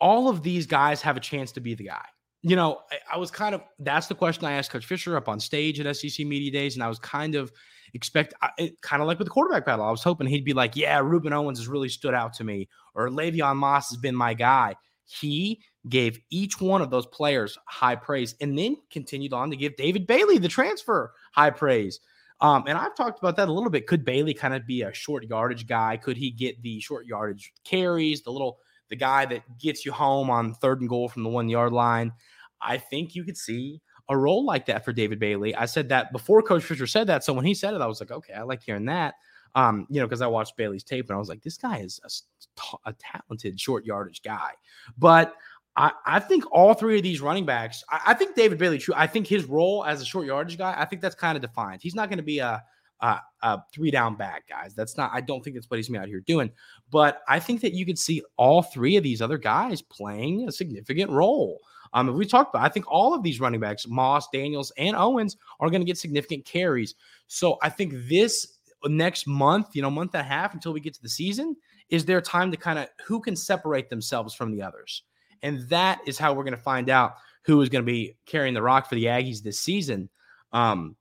all 0.00 0.28
of 0.28 0.42
these 0.42 0.66
guys 0.66 1.00
have 1.02 1.16
a 1.16 1.20
chance 1.20 1.52
to 1.52 1.60
be 1.60 1.74
the 1.74 1.84
guy. 1.84 2.04
You 2.42 2.56
know, 2.56 2.80
I, 2.90 3.14
I 3.14 3.18
was 3.18 3.30
kind 3.30 3.54
of 3.54 3.62
that's 3.78 4.08
the 4.08 4.16
question 4.16 4.44
I 4.44 4.52
asked 4.52 4.72
Coach 4.72 4.84
Fisher 4.84 5.16
up 5.16 5.28
on 5.28 5.38
stage 5.38 5.78
at 5.78 5.96
SEC 5.96 6.26
Media 6.26 6.50
Days, 6.50 6.74
and 6.74 6.82
I 6.82 6.88
was 6.88 6.98
kind 6.98 7.36
of 7.36 7.52
expect 7.94 8.34
kind 8.80 9.02
of 9.02 9.06
like 9.06 9.18
with 9.18 9.26
the 9.26 9.32
quarterback 9.32 9.64
battle. 9.64 9.84
I 9.84 9.90
was 9.90 10.02
hoping 10.02 10.26
he'd 10.26 10.44
be 10.44 10.52
like, 10.52 10.74
"Yeah, 10.74 11.00
Rueben 11.00 11.32
Owens 11.32 11.58
has 11.58 11.68
really 11.68 11.88
stood 11.88 12.14
out 12.14 12.32
to 12.34 12.44
me," 12.44 12.68
or 12.94 13.08
"Le'Veon 13.08 13.56
Moss 13.56 13.90
has 13.90 13.98
been 13.98 14.16
my 14.16 14.34
guy." 14.34 14.74
He 15.04 15.60
gave 15.88 16.18
each 16.30 16.60
one 16.60 16.80
of 16.82 16.90
those 16.90 17.06
players 17.06 17.56
high 17.66 17.96
praise, 17.96 18.34
and 18.40 18.58
then 18.58 18.76
continued 18.90 19.32
on 19.32 19.50
to 19.50 19.56
give 19.56 19.76
David 19.76 20.06
Bailey, 20.08 20.38
the 20.38 20.48
transfer, 20.48 21.12
high 21.32 21.50
praise. 21.50 22.00
Um, 22.42 22.64
and 22.66 22.76
I've 22.76 22.96
talked 22.96 23.20
about 23.20 23.36
that 23.36 23.48
a 23.48 23.52
little 23.52 23.70
bit. 23.70 23.86
Could 23.86 24.04
Bailey 24.04 24.34
kind 24.34 24.52
of 24.52 24.66
be 24.66 24.82
a 24.82 24.92
short 24.92 25.24
yardage 25.24 25.66
guy? 25.66 25.96
Could 25.96 26.16
he 26.16 26.30
get 26.30 26.60
the 26.60 26.80
short 26.80 27.06
yardage 27.06 27.52
carries, 27.64 28.22
the 28.22 28.32
little 28.32 28.58
the 28.90 28.96
guy 28.96 29.24
that 29.26 29.42
gets 29.58 29.86
you 29.86 29.92
home 29.92 30.28
on 30.28 30.52
third 30.54 30.80
and 30.80 30.88
goal 30.88 31.08
from 31.08 31.22
the 31.22 31.28
one 31.28 31.48
yard 31.48 31.72
line? 31.72 32.12
I 32.60 32.78
think 32.78 33.14
you 33.14 33.24
could 33.24 33.36
see 33.36 33.80
a 34.08 34.16
role 34.16 34.44
like 34.44 34.66
that 34.66 34.84
for 34.84 34.92
David 34.92 35.20
Bailey. 35.20 35.54
I 35.54 35.66
said 35.66 35.88
that 35.90 36.12
before 36.12 36.42
Coach 36.42 36.64
Fisher 36.64 36.86
said 36.88 37.06
that. 37.06 37.22
So 37.22 37.32
when 37.32 37.44
he 37.44 37.54
said 37.54 37.74
it, 37.74 37.80
I 37.80 37.86
was 37.86 38.00
like, 38.00 38.10
okay, 38.10 38.34
I 38.34 38.42
like 38.42 38.62
hearing 38.62 38.86
that. 38.86 39.14
Um, 39.54 39.86
you 39.88 40.00
know, 40.00 40.06
because 40.06 40.22
I 40.22 40.26
watched 40.26 40.56
Bailey's 40.56 40.82
tape 40.82 41.08
and 41.08 41.14
I 41.14 41.18
was 41.18 41.28
like, 41.28 41.42
this 41.42 41.58
guy 41.58 41.78
is 41.78 42.00
a, 42.04 42.90
a 42.90 42.94
talented 42.94 43.60
short 43.60 43.84
yardage 43.84 44.22
guy. 44.22 44.50
But 44.98 45.34
I, 45.76 45.92
I, 46.06 46.20
think 46.20 46.44
all 46.52 46.74
three 46.74 46.98
of 46.98 47.02
these 47.02 47.20
running 47.20 47.46
backs, 47.46 47.82
I, 47.88 48.00
I, 48.08 48.14
think 48.14 48.34
David 48.34 48.58
Bailey, 48.58 48.78
true. 48.78 48.94
I 48.96 49.06
think 49.06 49.26
his 49.26 49.44
role 49.46 49.84
as 49.84 50.02
a 50.02 50.04
short 50.04 50.26
yardage 50.26 50.58
guy, 50.58 50.74
I 50.76 50.84
think 50.84 51.00
that's 51.00 51.14
kind 51.14 51.36
of 51.36 51.42
defined. 51.42 51.80
He's 51.82 51.94
not 51.94 52.10
going 52.10 52.18
to 52.18 52.22
be 52.22 52.40
a, 52.40 52.62
a, 53.00 53.20
a, 53.42 53.62
three 53.72 53.90
down 53.90 54.16
back, 54.16 54.48
guys. 54.48 54.74
That's 54.74 54.96
not, 54.96 55.10
I 55.14 55.20
don't 55.22 55.42
think 55.42 55.56
that's 55.56 55.70
what 55.70 55.78
he's 55.78 55.88
me 55.88 55.98
out 55.98 56.08
here 56.08 56.20
doing. 56.20 56.50
But 56.90 57.22
I 57.26 57.38
think 57.40 57.62
that 57.62 57.72
you 57.72 57.86
could 57.86 57.98
see 57.98 58.22
all 58.36 58.62
three 58.62 58.96
of 58.96 59.02
these 59.02 59.22
other 59.22 59.38
guys 59.38 59.80
playing 59.80 60.48
a 60.48 60.52
significant 60.52 61.10
role. 61.10 61.58
Um, 61.94 62.14
we 62.14 62.26
talked 62.26 62.54
about, 62.54 62.64
I 62.64 62.68
think 62.68 62.90
all 62.90 63.14
of 63.14 63.22
these 63.22 63.40
running 63.40 63.60
backs, 63.60 63.86
Moss, 63.86 64.28
Daniels, 64.32 64.72
and 64.78 64.96
Owens, 64.96 65.36
are 65.60 65.68
going 65.68 65.82
to 65.82 65.86
get 65.86 65.98
significant 65.98 66.44
carries. 66.44 66.94
So 67.26 67.58
I 67.62 67.68
think 67.68 67.92
this 68.08 68.58
next 68.84 69.26
month, 69.26 69.68
you 69.74 69.82
know, 69.82 69.90
month 69.90 70.14
and 70.14 70.20
a 70.20 70.28
half 70.28 70.54
until 70.54 70.72
we 70.72 70.80
get 70.80 70.94
to 70.94 71.02
the 71.02 71.08
season, 71.08 71.56
is 71.90 72.04
their 72.04 72.20
time 72.20 72.50
to 72.50 72.56
kind 72.56 72.78
of 72.78 72.88
who 73.06 73.20
can 73.20 73.36
separate 73.36 73.90
themselves 73.90 74.34
from 74.34 74.50
the 74.50 74.62
others. 74.62 75.02
And 75.42 75.68
that 75.68 76.00
is 76.06 76.18
how 76.18 76.32
we're 76.32 76.44
going 76.44 76.56
to 76.56 76.62
find 76.62 76.90
out 76.90 77.16
who 77.44 77.60
is 77.62 77.68
going 77.68 77.84
to 77.84 77.90
be 77.90 78.16
carrying 78.26 78.54
the 78.54 78.62
rock 78.62 78.88
for 78.88 78.94
the 78.94 79.06
Aggies 79.06 79.42
this 79.42 79.58
season. 79.58 80.08
Um, 80.52 80.96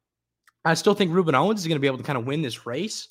I 0.66 0.74
still 0.74 0.94
think 0.94 1.12
Rueben 1.12 1.34
Owens 1.34 1.62
is 1.62 1.68
going 1.68 1.76
to 1.76 1.82
be 1.82 1.88
able 1.88 1.98
to 1.98 2.04
kind 2.04 2.18
of 2.18 2.26
win 2.26 2.42
this 2.42 2.66
race, 2.66 3.08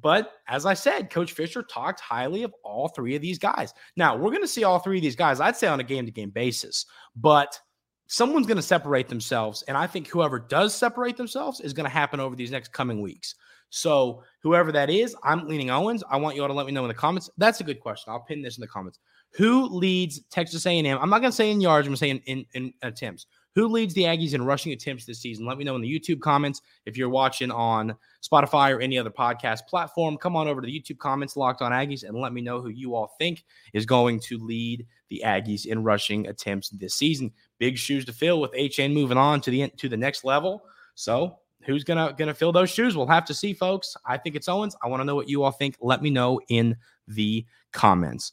but 0.00 0.32
as 0.46 0.66
I 0.66 0.74
said, 0.74 1.10
Coach 1.10 1.32
Fisher 1.32 1.62
talked 1.62 2.00
highly 2.00 2.42
of 2.42 2.54
all 2.62 2.88
three 2.88 3.16
of 3.16 3.22
these 3.22 3.38
guys. 3.38 3.74
Now, 3.96 4.16
we're 4.16 4.30
going 4.30 4.42
to 4.42 4.48
see 4.48 4.64
all 4.64 4.78
three 4.78 4.98
of 4.98 5.02
these 5.02 5.16
guys, 5.16 5.40
I'd 5.40 5.56
say, 5.56 5.66
on 5.66 5.80
a 5.80 5.84
game 5.84 6.06
to 6.06 6.12
game 6.12 6.30
basis, 6.30 6.86
but 7.16 7.58
someone's 8.06 8.46
going 8.46 8.56
to 8.56 8.62
separate 8.62 9.08
themselves. 9.08 9.62
And 9.62 9.76
I 9.76 9.86
think 9.86 10.08
whoever 10.08 10.38
does 10.38 10.74
separate 10.74 11.16
themselves 11.16 11.60
is 11.60 11.72
going 11.72 11.84
to 11.84 11.90
happen 11.90 12.20
over 12.20 12.36
these 12.36 12.50
next 12.50 12.72
coming 12.72 13.00
weeks. 13.00 13.34
So, 13.70 14.22
whoever 14.42 14.72
that 14.72 14.88
is, 14.88 15.14
I'm 15.22 15.46
leaning 15.46 15.70
Owens. 15.70 16.02
I 16.08 16.16
want 16.16 16.36
you 16.36 16.42
all 16.42 16.48
to 16.48 16.54
let 16.54 16.66
me 16.66 16.72
know 16.72 16.84
in 16.84 16.88
the 16.88 16.94
comments. 16.94 17.28
That's 17.36 17.60
a 17.60 17.64
good 17.64 17.80
question. 17.80 18.12
I'll 18.12 18.20
pin 18.20 18.40
this 18.40 18.56
in 18.56 18.62
the 18.62 18.68
comments. 18.68 18.98
Who 19.32 19.66
leads 19.68 20.20
Texas 20.30 20.66
A&M? 20.66 20.98
I'm 20.98 21.10
not 21.10 21.20
going 21.20 21.30
to 21.30 21.36
say 21.36 21.50
in 21.50 21.60
yards. 21.60 21.86
I'm 21.86 21.90
going 21.90 21.96
to 21.96 22.00
say 22.00 22.10
in, 22.10 22.20
in, 22.26 22.46
in 22.54 22.74
attempts. 22.82 23.26
Who 23.54 23.66
leads 23.66 23.92
the 23.94 24.04
Aggies 24.04 24.34
in 24.34 24.44
rushing 24.44 24.72
attempts 24.72 25.04
this 25.04 25.20
season? 25.20 25.44
Let 25.44 25.58
me 25.58 25.64
know 25.64 25.74
in 25.74 25.82
the 25.82 25.92
YouTube 26.00 26.20
comments. 26.20 26.62
If 26.86 26.96
you're 26.96 27.08
watching 27.08 27.50
on 27.50 27.96
Spotify 28.22 28.74
or 28.74 28.80
any 28.80 28.98
other 28.98 29.10
podcast 29.10 29.66
platform, 29.66 30.16
come 30.16 30.36
on 30.36 30.46
over 30.46 30.60
to 30.60 30.66
the 30.66 30.80
YouTube 30.80 30.98
comments, 30.98 31.36
Locked 31.36 31.60
on 31.60 31.72
Aggies, 31.72 32.04
and 32.04 32.16
let 32.16 32.32
me 32.32 32.40
know 32.40 32.60
who 32.60 32.68
you 32.68 32.94
all 32.94 33.14
think 33.18 33.44
is 33.74 33.84
going 33.84 34.20
to 34.20 34.38
lead 34.38 34.86
the 35.08 35.22
Aggies 35.24 35.66
in 35.66 35.82
rushing 35.82 36.28
attempts 36.28 36.68
this 36.70 36.94
season. 36.94 37.32
Big 37.58 37.76
shoes 37.76 38.04
to 38.04 38.12
fill 38.12 38.40
with 38.40 38.52
Achane 38.52 38.92
moving 38.92 39.18
on 39.18 39.40
to 39.40 39.50
the 39.50 39.68
to 39.76 39.88
the 39.88 39.96
next 39.96 40.24
level. 40.24 40.62
So 40.94 41.38
who's 41.64 41.84
gonna 41.84 42.14
gonna 42.16 42.34
fill 42.34 42.52
those 42.52 42.70
shoes? 42.70 42.96
We'll 42.96 43.06
have 43.08 43.24
to 43.24 43.34
see, 43.34 43.54
folks. 43.54 43.96
I 44.06 44.18
think 44.18 44.36
it's 44.36 44.48
Owens. 44.48 44.76
I 44.82 44.88
want 44.88 45.00
to 45.00 45.04
know 45.04 45.16
what 45.16 45.28
you 45.28 45.42
all 45.42 45.50
think. 45.50 45.76
Let 45.80 46.02
me 46.02 46.10
know 46.10 46.40
in 46.48 46.76
the 47.08 47.44
comments 47.72 48.32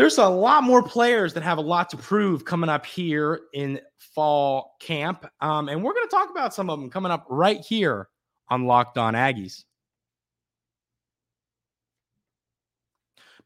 there's 0.00 0.16
a 0.16 0.26
lot 0.26 0.64
more 0.64 0.82
players 0.82 1.34
that 1.34 1.42
have 1.42 1.58
a 1.58 1.60
lot 1.60 1.90
to 1.90 1.96
prove 1.98 2.42
coming 2.46 2.70
up 2.70 2.86
here 2.86 3.42
in 3.52 3.78
fall 3.98 4.76
camp. 4.80 5.26
Um, 5.42 5.68
and 5.68 5.84
we're 5.84 5.92
going 5.92 6.08
to 6.08 6.10
talk 6.10 6.30
about 6.30 6.54
some 6.54 6.70
of 6.70 6.80
them 6.80 6.88
coming 6.88 7.12
up 7.12 7.26
right 7.28 7.60
here 7.60 8.08
on 8.48 8.64
Locked 8.64 8.96
On 8.96 9.12
Aggies. 9.12 9.64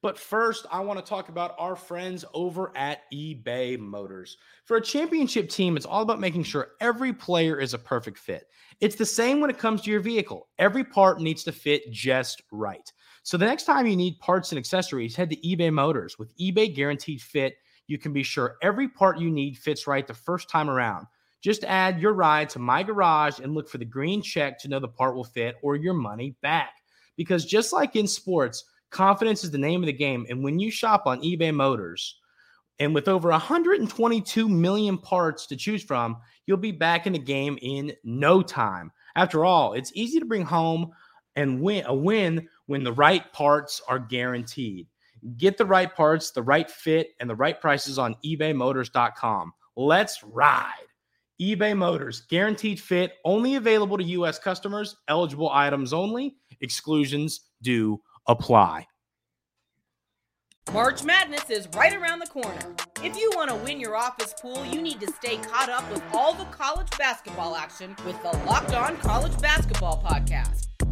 But 0.01 0.17
first, 0.17 0.65
I 0.71 0.79
want 0.79 1.01
to 1.01 1.05
talk 1.05 1.29
about 1.29 1.57
our 1.59 1.75
friends 1.75 2.25
over 2.35 2.71
at 2.77 3.01
eBay 3.13 3.77
Motors. 3.77 4.37
For 4.65 4.77
a 4.77 4.81
championship 4.81 5.51
team, 5.51 5.77
it's 5.77 5.87
all 5.87 6.03
about 6.03 6.21
making 6.21 6.45
sure 6.45 6.69
every 6.81 7.13
player 7.13 7.59
is 7.59 7.75
a 7.75 7.79
perfect 7.79 8.17
fit. 8.17 8.45
It's 8.81 8.95
the 8.95 9.05
same 9.05 9.41
when 9.41 9.51
it 9.51 9.59
comes 9.59 9.83
to 9.83 9.91
your 9.91 9.99
vehicle, 9.99 10.47
every 10.61 10.85
part 10.85 11.21
needs 11.21 11.43
to 11.45 11.53
fit 11.53 11.91
just 11.91 12.43
right. 12.53 12.93
So 13.25 13.39
the 13.39 13.47
next 13.47 13.65
time 13.65 13.87
you 13.87 13.97
need 13.97 14.21
parts 14.21 14.53
and 14.53 14.59
accessories, 14.59 15.17
head 15.17 15.31
to 15.31 15.37
eBay 15.37 15.73
Motors. 15.73 16.19
With 16.19 16.37
eBay 16.37 16.75
Guaranteed 16.75 17.23
Fit, 17.23 17.57
you 17.87 17.97
can 17.97 18.13
be 18.13 18.23
sure 18.23 18.57
every 18.61 18.87
part 18.87 19.19
you 19.19 19.31
need 19.31 19.57
fits 19.57 19.87
right 19.87 20.07
the 20.07 20.13
first 20.13 20.51
time 20.51 20.69
around. 20.69 21.07
Just 21.41 21.65
add 21.65 21.99
your 21.99 22.13
ride 22.13 22.51
to 22.51 22.59
my 22.59 22.83
garage 22.83 23.39
and 23.39 23.55
look 23.55 23.67
for 23.67 23.79
the 23.79 23.85
green 23.87 24.21
check 24.21 24.59
to 24.59 24.69
know 24.69 24.79
the 24.79 24.89
part 24.89 25.17
will 25.17 25.25
fit 25.25 25.57
or 25.63 25.75
your 25.75 25.95
money 25.95 26.37
back. 26.43 26.75
Because 27.17 27.47
just 27.47 27.73
like 27.73 27.97
in 27.97 28.07
sports, 28.07 28.65
confidence 28.91 29.43
is 29.43 29.51
the 29.51 29.57
name 29.57 29.83
of 29.83 29.87
the 29.87 29.93
game. 29.95 30.27
And 30.29 30.45
when 30.45 30.59
you 30.59 30.71
shop 30.71 31.05
on 31.07 31.23
eBay 31.23 31.55
Motors, 31.55 32.19
and 32.79 32.95
with 32.95 33.09
over 33.09 33.31
122 33.31 34.49
million 34.51 34.99
parts 34.99 35.47
to 35.47 35.57
choose 35.57 35.83
from, 35.83 36.19
you'll 36.45 36.59
be 36.59 36.73
back 36.73 37.07
in 37.07 37.15
the 37.15 37.19
game 37.19 37.59
in 37.63 37.95
no 38.05 38.43
time. 38.43 38.93
After 39.17 39.47
all, 39.47 39.73
it's 39.73 39.93
easy 39.95 40.19
to 40.19 40.27
bring 40.27 40.43
home 40.43 40.91
and 41.37 41.61
win 41.61 41.85
a 41.87 41.95
win 41.95 42.49
when 42.67 42.85
the 42.85 42.93
right 42.93 43.33
parts 43.33 43.81
are 43.89 43.99
guaranteed. 43.99 44.87
Get 45.37 45.57
the 45.57 45.65
right 45.65 45.95
parts, 45.95 46.31
the 46.31 46.43
right 46.43 46.71
fit, 46.71 47.11
and 47.21 47.29
the 47.29 47.35
right 47.35 47.61
prices 47.61 47.99
on 47.99 48.15
ebaymotors.com. 48.25 49.53
Let's 49.77 50.23
ride. 50.23 50.73
eBay 51.41 51.77
Motors, 51.77 52.23
guaranteed 52.29 52.79
fit, 52.79 53.15
only 53.25 53.57
available 53.57 53.97
to 53.99 54.05
U.S. 54.05 54.39
customers, 54.39 54.97
eligible 55.09 55.51
items 55.51 55.93
only, 55.93 56.37
exclusions 56.61 57.41
do 57.63 58.01
apply. 58.29 58.87
March 60.73 61.05
Madness 61.05 61.51
is 61.51 61.69
right 61.77 61.95
around 61.95 62.21
the 62.21 62.27
corner. 62.27 62.75
If 63.03 63.17
you 63.17 63.31
want 63.35 63.51
to 63.51 63.57
win 63.57 63.79
your 63.81 63.97
office 63.97 64.35
pool, 64.41 64.65
you 64.65 64.81
need 64.81 64.99
to 65.01 65.13
stay 65.13 65.37
caught 65.37 65.69
up 65.69 65.89
with 65.91 66.03
all 66.13 66.33
the 66.35 66.45
college 66.47 66.89
basketball 66.99 67.55
action 67.55 67.95
with 68.07 68.21
the 68.23 68.31
Locked 68.47 68.75
On 68.75 68.97
College 68.97 69.39
Basketball 69.41 70.03
Podcast. 70.03 70.69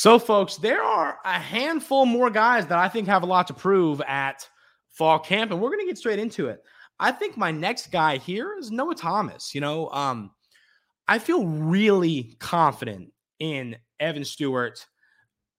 So, 0.00 0.18
folks, 0.18 0.56
there 0.56 0.82
are 0.82 1.18
a 1.26 1.38
handful 1.38 2.06
more 2.06 2.30
guys 2.30 2.66
that 2.68 2.78
I 2.78 2.88
think 2.88 3.06
have 3.06 3.22
a 3.22 3.26
lot 3.26 3.46
to 3.48 3.52
prove 3.52 4.00
at 4.00 4.48
fall 4.88 5.18
camp, 5.18 5.50
and 5.50 5.60
we're 5.60 5.68
going 5.68 5.80
to 5.80 5.84
get 5.84 5.98
straight 5.98 6.18
into 6.18 6.48
it. 6.48 6.64
I 6.98 7.12
think 7.12 7.36
my 7.36 7.50
next 7.50 7.92
guy 7.92 8.16
here 8.16 8.56
is 8.58 8.70
Noah 8.70 8.94
Thomas. 8.94 9.54
You 9.54 9.60
know, 9.60 9.90
um, 9.90 10.30
I 11.06 11.18
feel 11.18 11.44
really 11.46 12.34
confident 12.38 13.12
in 13.40 13.76
Evan 14.00 14.24
Stewart, 14.24 14.86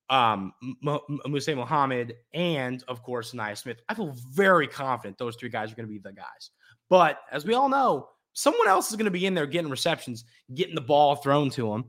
um, 0.10 0.54
Moose 0.82 1.48
Muhammad, 1.50 2.16
and 2.34 2.84
of 2.88 3.04
course, 3.04 3.34
Ainias 3.34 3.60
Smith. 3.60 3.82
I 3.90 3.94
feel 3.94 4.16
very 4.32 4.68
confident 4.68 5.20
those 5.20 5.36
three 5.36 5.50
guys 5.50 5.72
are 5.72 5.76
going 5.76 5.88
to 5.88 5.94
be 5.94 6.00
the 6.00 6.14
guys. 6.14 6.50
But 6.90 7.20
as 7.32 7.46
we 7.46 7.54
all 7.54 7.70
know, 7.70 8.10
someone 8.34 8.68
else 8.68 8.90
is 8.90 8.96
going 8.96 9.06
to 9.06 9.12
be 9.12 9.28
in 9.28 9.36
there 9.36 9.46
getting 9.46 9.70
receptions, 9.70 10.26
getting 10.56 10.74
the 10.74 10.82
ball 10.82 11.18
thrown 11.18 11.52
to 11.52 11.70
them. 11.70 11.86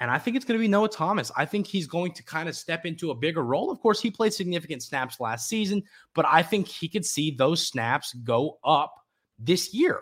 And 0.00 0.10
I 0.10 0.18
think 0.18 0.34
it's 0.34 0.46
going 0.46 0.58
to 0.58 0.62
be 0.62 0.68
Noah 0.68 0.88
Thomas. 0.88 1.30
I 1.36 1.44
think 1.44 1.66
he's 1.66 1.86
going 1.86 2.12
to 2.12 2.22
kind 2.22 2.48
of 2.48 2.56
step 2.56 2.86
into 2.86 3.10
a 3.10 3.14
bigger 3.14 3.44
role. 3.44 3.70
Of 3.70 3.80
course, 3.80 4.00
he 4.00 4.10
played 4.10 4.32
significant 4.32 4.82
snaps 4.82 5.20
last 5.20 5.46
season, 5.46 5.82
but 6.14 6.24
I 6.26 6.42
think 6.42 6.66
he 6.66 6.88
could 6.88 7.04
see 7.04 7.30
those 7.30 7.66
snaps 7.66 8.14
go 8.24 8.58
up 8.64 8.94
this 9.38 9.74
year 9.74 10.00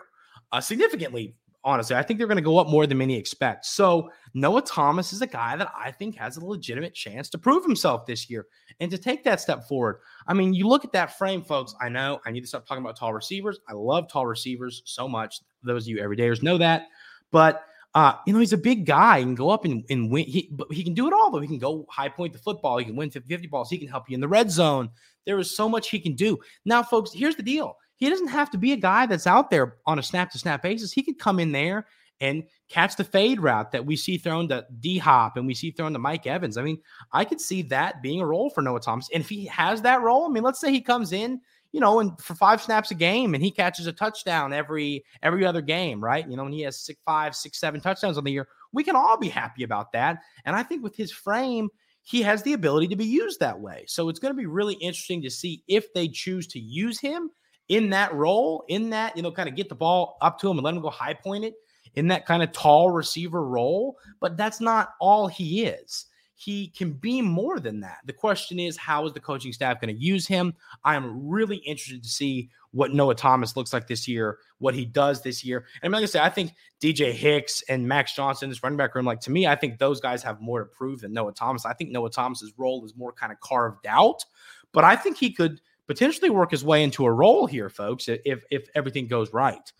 uh, 0.51 0.61
significantly. 0.61 1.35
Honestly, 1.65 1.93
I 1.93 2.01
think 2.01 2.17
they're 2.17 2.27
going 2.27 2.37
to 2.37 2.41
go 2.41 2.57
up 2.57 2.67
more 2.67 2.87
than 2.87 2.97
many 2.97 3.17
expect. 3.17 3.65
So, 3.65 4.09
Noah 4.33 4.61
Thomas 4.61 5.11
is 5.11 5.21
a 5.21 5.27
guy 5.27 5.57
that 5.57 5.69
I 5.77 5.91
think 5.91 6.15
has 6.15 6.37
a 6.37 6.45
legitimate 6.45 6.93
chance 6.93 7.29
to 7.31 7.37
prove 7.37 7.65
himself 7.65 8.05
this 8.05 8.29
year 8.29 8.47
and 8.79 8.89
to 8.89 8.97
take 8.97 9.25
that 9.25 9.41
step 9.41 9.67
forward. 9.67 9.97
I 10.25 10.33
mean, 10.33 10.53
you 10.53 10.69
look 10.69 10.85
at 10.85 10.93
that 10.93 11.17
frame, 11.17 11.41
folks. 11.41 11.75
I 11.81 11.89
know 11.89 12.21
I 12.25 12.31
need 12.31 12.41
to 12.41 12.47
stop 12.47 12.65
talking 12.65 12.81
about 12.81 12.95
tall 12.95 13.13
receivers. 13.13 13.59
I 13.67 13.73
love 13.73 14.09
tall 14.09 14.25
receivers 14.25 14.81
so 14.85 15.09
much. 15.09 15.41
Those 15.61 15.83
of 15.83 15.89
you 15.89 15.97
everydayers 15.97 16.41
know 16.41 16.57
that. 16.59 16.87
But 17.29 17.65
uh, 17.95 18.13
you 18.27 18.33
know, 18.33 18.39
he's 18.39 18.53
a 18.53 18.57
big 18.57 18.85
guy. 18.85 19.19
Can 19.21 19.35
go 19.35 19.49
up 19.49 19.65
and, 19.65 19.83
and 19.89 20.11
win. 20.11 20.25
He, 20.25 20.49
but 20.51 20.71
he 20.71 20.83
can 20.83 20.93
do 20.93 21.07
it 21.07 21.13
all, 21.13 21.31
though. 21.31 21.39
He 21.39 21.47
can 21.47 21.57
go 21.57 21.85
high 21.89 22.09
point 22.09 22.33
the 22.33 22.39
football. 22.39 22.77
He 22.77 22.85
can 22.85 22.95
win 22.95 23.09
50 23.09 23.27
50 23.27 23.47
balls. 23.47 23.69
He 23.69 23.77
can 23.77 23.87
help 23.87 24.09
you 24.09 24.13
in 24.13 24.21
the 24.21 24.27
red 24.27 24.51
zone. 24.51 24.89
There 25.25 25.39
is 25.39 25.55
so 25.55 25.67
much 25.67 25.89
he 25.89 25.99
can 25.99 26.15
do. 26.15 26.37
Now, 26.65 26.83
folks, 26.83 27.11
here's 27.11 27.35
the 27.35 27.43
deal. 27.43 27.77
He 27.95 28.09
doesn't 28.09 28.27
have 28.27 28.49
to 28.51 28.57
be 28.57 28.71
a 28.73 28.77
guy 28.77 29.05
that's 29.05 29.27
out 29.27 29.49
there 29.49 29.77
on 29.85 29.99
a 29.99 30.03
snap 30.03 30.31
to 30.31 30.39
snap 30.39 30.61
basis. 30.61 30.91
He 30.91 31.03
could 31.03 31.19
come 31.19 31.39
in 31.39 31.51
there 31.51 31.87
and 32.21 32.43
catch 32.69 32.95
the 32.95 33.03
fade 33.03 33.41
route 33.41 33.71
that 33.71 33.85
we 33.85 33.95
see 33.95 34.17
thrown 34.17 34.47
to 34.49 34.65
D 34.79 34.97
Hop 34.97 35.37
and 35.37 35.47
we 35.47 35.53
see 35.53 35.71
thrown 35.71 35.93
to 35.93 35.99
Mike 35.99 36.27
Evans. 36.27 36.57
I 36.57 36.61
mean, 36.61 36.79
I 37.11 37.25
could 37.25 37.41
see 37.41 37.61
that 37.63 38.01
being 38.01 38.21
a 38.21 38.25
role 38.25 38.49
for 38.49 38.61
Noah 38.61 38.81
Thomas. 38.81 39.09
And 39.13 39.21
if 39.21 39.29
he 39.29 39.45
has 39.45 39.81
that 39.81 40.01
role, 40.01 40.25
I 40.25 40.29
mean, 40.29 40.43
let's 40.43 40.59
say 40.59 40.71
he 40.71 40.81
comes 40.81 41.11
in 41.11 41.41
you 41.71 41.79
know, 41.79 41.99
and 41.99 42.19
for 42.19 42.35
five 42.35 42.61
snaps 42.61 42.91
a 42.91 42.95
game, 42.95 43.33
and 43.33 43.43
he 43.43 43.51
catches 43.51 43.87
a 43.87 43.93
touchdown 43.93 44.53
every 44.53 45.03
every 45.21 45.45
other 45.45 45.61
game, 45.61 46.03
right? 46.03 46.27
You 46.27 46.35
know, 46.35 46.45
and 46.45 46.53
he 46.53 46.61
has 46.61 46.79
six, 46.79 46.99
five, 47.05 47.35
six, 47.35 47.59
seven 47.59 47.79
touchdowns 47.79 48.17
on 48.17 48.23
the 48.23 48.31
year. 48.31 48.47
We 48.71 48.83
can 48.83 48.95
all 48.95 49.17
be 49.17 49.29
happy 49.29 49.63
about 49.63 49.91
that. 49.93 50.19
And 50.45 50.55
I 50.55 50.63
think 50.63 50.83
with 50.83 50.95
his 50.95 51.11
frame, 51.11 51.69
he 52.01 52.21
has 52.23 52.41
the 52.43 52.53
ability 52.53 52.87
to 52.87 52.95
be 52.95 53.05
used 53.05 53.39
that 53.39 53.59
way. 53.59 53.85
So 53.87 54.09
it's 54.09 54.19
going 54.19 54.33
to 54.33 54.37
be 54.37 54.47
really 54.47 54.75
interesting 54.75 55.21
to 55.23 55.29
see 55.29 55.63
if 55.67 55.93
they 55.93 56.07
choose 56.07 56.47
to 56.47 56.59
use 56.59 56.99
him 56.99 57.29
in 57.67 57.91
that 57.91 58.13
role, 58.13 58.63
in 58.67 58.89
that, 58.89 59.15
you 59.15 59.21
know, 59.21 59.31
kind 59.31 59.47
of 59.47 59.55
get 59.55 59.69
the 59.69 59.75
ball 59.75 60.17
up 60.21 60.39
to 60.39 60.49
him 60.49 60.57
and 60.57 60.65
let 60.65 60.73
him 60.73 60.81
go 60.81 60.89
high 60.89 61.13
point 61.13 61.45
it 61.45 61.53
in 61.95 62.07
that 62.07 62.25
kind 62.25 62.41
of 62.41 62.51
tall 62.51 62.89
receiver 62.89 63.43
role. 63.43 63.97
But 64.19 64.37
that's 64.37 64.59
not 64.59 64.93
all 64.99 65.27
he 65.27 65.65
is 65.65 66.07
he 66.39 66.69
can 66.69 66.93
be 66.93 67.21
more 67.21 67.59
than 67.59 67.81
that. 67.81 67.97
The 68.05 68.13
question 68.13 68.61
is, 68.61 68.77
how 68.77 69.05
is 69.05 69.11
the 69.11 69.19
coaching 69.19 69.51
staff 69.51 69.81
going 69.81 69.93
to 69.93 70.01
use 70.01 70.25
him? 70.25 70.53
I 70.85 70.95
am 70.95 71.27
really 71.27 71.57
interested 71.57 72.01
to 72.01 72.07
see 72.07 72.49
what 72.71 72.93
Noah 72.93 73.15
Thomas 73.15 73.57
looks 73.57 73.73
like 73.73 73.87
this 73.87 74.07
year, 74.07 74.37
what 74.57 74.73
he 74.73 74.85
does 74.85 75.21
this 75.21 75.43
year. 75.43 75.65
And 75.81 75.93
I'm 75.93 75.99
like 75.99 76.03
I 76.03 76.05
say, 76.05 76.21
I 76.21 76.29
think 76.29 76.53
DJ 76.79 77.11
Hicks 77.11 77.61
and 77.67 77.85
Max 77.85 78.15
Johnson, 78.15 78.47
this 78.47 78.63
running 78.63 78.77
back 78.77 78.95
room, 78.95 79.03
like 79.03 79.19
to 79.21 79.31
me, 79.31 79.47
I 79.47 79.55
think 79.57 79.79
those 79.79 79.99
guys 79.99 80.23
have 80.23 80.39
more 80.39 80.59
to 80.59 80.65
prove 80.65 81.01
than 81.01 81.11
Noah 81.11 81.33
Thomas. 81.33 81.65
I 81.65 81.73
think 81.73 81.89
Noah 81.89 82.09
Thomas's 82.09 82.53
role 82.55 82.85
is 82.85 82.95
more 82.95 83.11
kind 83.11 83.33
of 83.33 83.41
carved 83.41 83.85
out, 83.85 84.23
but 84.71 84.85
I 84.85 84.95
think 84.95 85.17
he 85.17 85.33
could 85.33 85.59
potentially 85.87 86.29
work 86.29 86.51
his 86.51 86.63
way 86.63 86.83
into 86.83 87.05
a 87.05 87.11
role 87.11 87.47
here, 87.47 87.69
folks, 87.69 88.07
if 88.07 88.45
if 88.49 88.69
everything 88.75 89.07
goes 89.07 89.33
right. 89.33 89.73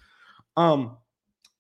Um, 0.58 0.98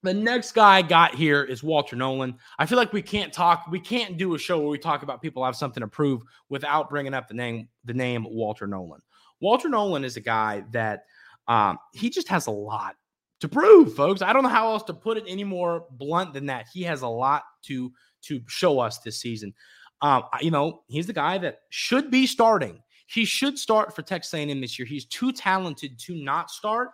The 0.01 0.13
next 0.13 0.53
guy 0.53 0.77
I 0.77 0.81
got 0.81 1.13
here 1.13 1.43
is 1.43 1.61
Walter 1.61 1.95
Nolen. 1.95 2.37
I 2.57 2.65
feel 2.65 2.77
like 2.77 2.93
we 2.93 3.01
can't 3.01 3.33
talk, 3.33 3.65
we 3.69 3.81
can't 3.81 4.17
do 4.17 4.33
a 4.33 4.39
show 4.39 4.59
where 4.59 4.69
we 4.69 4.77
talk 4.77 5.03
about 5.03 5.21
people 5.21 5.43
have 5.43 5.57
something 5.57 5.81
to 5.81 5.87
prove 5.87 6.21
without 6.47 6.89
bringing 6.89 7.13
up 7.13 7.27
the 7.27 7.33
name, 7.33 7.67
the 7.83 7.93
name 7.93 8.25
Walter 8.29 8.65
Nolen. 8.65 9.01
Walter 9.41 9.67
Nolen 9.67 10.05
is 10.05 10.15
a 10.15 10.21
guy 10.21 10.63
that 10.71 11.03
um, 11.47 11.77
he 11.93 12.09
just 12.09 12.29
has 12.29 12.47
a 12.47 12.51
lot 12.51 12.95
to 13.41 13.49
prove, 13.49 13.93
folks. 13.95 14.21
I 14.21 14.31
don't 14.33 14.43
know 14.43 14.49
how 14.49 14.69
else 14.69 14.83
to 14.83 14.93
put 14.93 15.17
it 15.17 15.23
any 15.27 15.43
more 15.43 15.85
blunt 15.91 16.33
than 16.33 16.45
that. 16.47 16.67
He 16.71 16.83
has 16.83 17.01
a 17.01 17.07
lot 17.07 17.43
to 17.63 17.91
to 18.21 18.41
show 18.47 18.79
us 18.79 18.99
this 18.99 19.19
season. 19.19 19.53
Um, 20.01 20.23
you 20.41 20.51
know, 20.51 20.83
he's 20.87 21.07
the 21.07 21.13
guy 21.13 21.37
that 21.37 21.61
should 21.69 22.11
be 22.11 22.27
starting. 22.27 22.81
He 23.07 23.25
should 23.25 23.57
start 23.57 23.95
for 23.95 24.01
Texas 24.01 24.33
A&M 24.33 24.61
this 24.61 24.77
year. 24.77 24.85
He's 24.85 25.05
too 25.05 25.31
talented 25.31 25.97
to 25.99 26.15
not 26.15 26.51
start. 26.51 26.89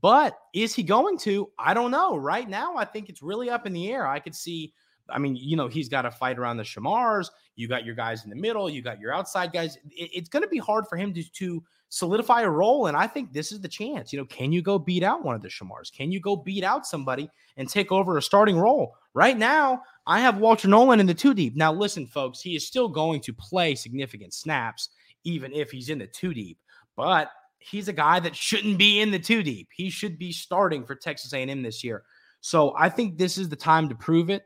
But 0.00 0.38
is 0.54 0.74
he 0.74 0.82
going 0.82 1.18
to? 1.18 1.50
I 1.58 1.74
don't 1.74 1.90
know. 1.90 2.16
Right 2.16 2.48
now, 2.48 2.76
I 2.76 2.84
think 2.84 3.08
it's 3.08 3.22
really 3.22 3.50
up 3.50 3.66
in 3.66 3.72
the 3.72 3.90
air. 3.90 4.06
I 4.06 4.20
could 4.20 4.34
see. 4.34 4.72
I 5.10 5.18
mean, 5.18 5.36
you 5.36 5.56
know, 5.56 5.68
he's 5.68 5.88
got 5.88 6.02
to 6.02 6.10
fight 6.10 6.38
around 6.38 6.58
the 6.58 6.62
Shamars. 6.62 7.30
You 7.56 7.66
got 7.66 7.84
your 7.84 7.94
guys 7.94 8.24
in 8.24 8.30
the 8.30 8.36
middle. 8.36 8.68
You 8.68 8.82
got 8.82 9.00
your 9.00 9.12
outside 9.12 9.52
guys. 9.52 9.76
It, 9.90 10.10
it's 10.12 10.28
going 10.28 10.42
to 10.42 10.48
be 10.48 10.58
hard 10.58 10.86
for 10.86 10.96
him 10.96 11.14
to, 11.14 11.22
to 11.22 11.64
solidify 11.88 12.42
a 12.42 12.50
role. 12.50 12.86
And 12.86 12.96
I 12.96 13.06
think 13.06 13.32
this 13.32 13.50
is 13.50 13.60
the 13.60 13.68
chance. 13.68 14.12
You 14.12 14.18
know, 14.18 14.26
can 14.26 14.52
you 14.52 14.60
go 14.60 14.78
beat 14.78 15.02
out 15.02 15.24
one 15.24 15.34
of 15.34 15.42
the 15.42 15.48
Shamars? 15.48 15.92
Can 15.92 16.12
you 16.12 16.20
go 16.20 16.36
beat 16.36 16.62
out 16.62 16.86
somebody 16.86 17.30
and 17.56 17.68
take 17.68 17.90
over 17.90 18.18
a 18.18 18.22
starting 18.22 18.58
role? 18.58 18.94
Right 19.14 19.36
now, 19.36 19.82
I 20.06 20.20
have 20.20 20.38
Walter 20.38 20.68
Nolen 20.68 21.00
in 21.00 21.06
the 21.06 21.14
two 21.14 21.34
deep. 21.34 21.56
Now, 21.56 21.72
listen, 21.72 22.06
folks, 22.06 22.40
he 22.40 22.54
is 22.54 22.66
still 22.66 22.88
going 22.88 23.20
to 23.22 23.32
play 23.32 23.74
significant 23.74 24.34
snaps, 24.34 24.90
even 25.24 25.52
if 25.52 25.70
he's 25.70 25.88
in 25.88 25.98
the 25.98 26.06
two 26.06 26.34
deep. 26.34 26.58
But 26.96 27.30
he's 27.58 27.88
a 27.88 27.92
guy 27.92 28.20
that 28.20 28.36
shouldn't 28.36 28.78
be 28.78 29.00
in 29.00 29.10
the 29.10 29.18
two 29.18 29.42
deep. 29.42 29.68
He 29.72 29.90
should 29.90 30.18
be 30.18 30.32
starting 30.32 30.84
for 30.84 30.94
Texas 30.94 31.32
A&M 31.32 31.62
this 31.62 31.82
year. 31.82 32.04
So 32.40 32.74
I 32.78 32.88
think 32.88 33.18
this 33.18 33.38
is 33.38 33.48
the 33.48 33.56
time 33.56 33.88
to 33.88 33.94
prove 33.94 34.30
it. 34.30 34.42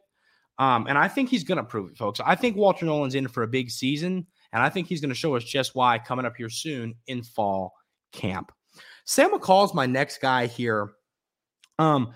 Um, 0.58 0.86
and 0.86 0.98
I 0.98 1.08
think 1.08 1.28
he's 1.28 1.44
going 1.44 1.58
to 1.58 1.64
prove 1.64 1.90
it, 1.90 1.98
folks. 1.98 2.20
I 2.24 2.34
think 2.34 2.56
Walter 2.56 2.86
Nolen's 2.86 3.14
in 3.14 3.26
for 3.28 3.42
a 3.42 3.48
big 3.48 3.70
season, 3.70 4.26
and 4.52 4.62
I 4.62 4.68
think 4.68 4.86
he's 4.86 5.00
going 5.00 5.08
to 5.08 5.14
show 5.14 5.34
us 5.34 5.44
just 5.44 5.74
why 5.74 5.98
coming 5.98 6.26
up 6.26 6.36
here 6.36 6.50
soon 6.50 6.94
in 7.06 7.22
fall 7.22 7.72
camp. 8.12 8.52
Sam 9.04 9.30
McCall 9.30 9.64
is 9.64 9.74
my 9.74 9.86
next 9.86 10.20
guy 10.20 10.46
here. 10.46 10.92
Um, 11.78 12.12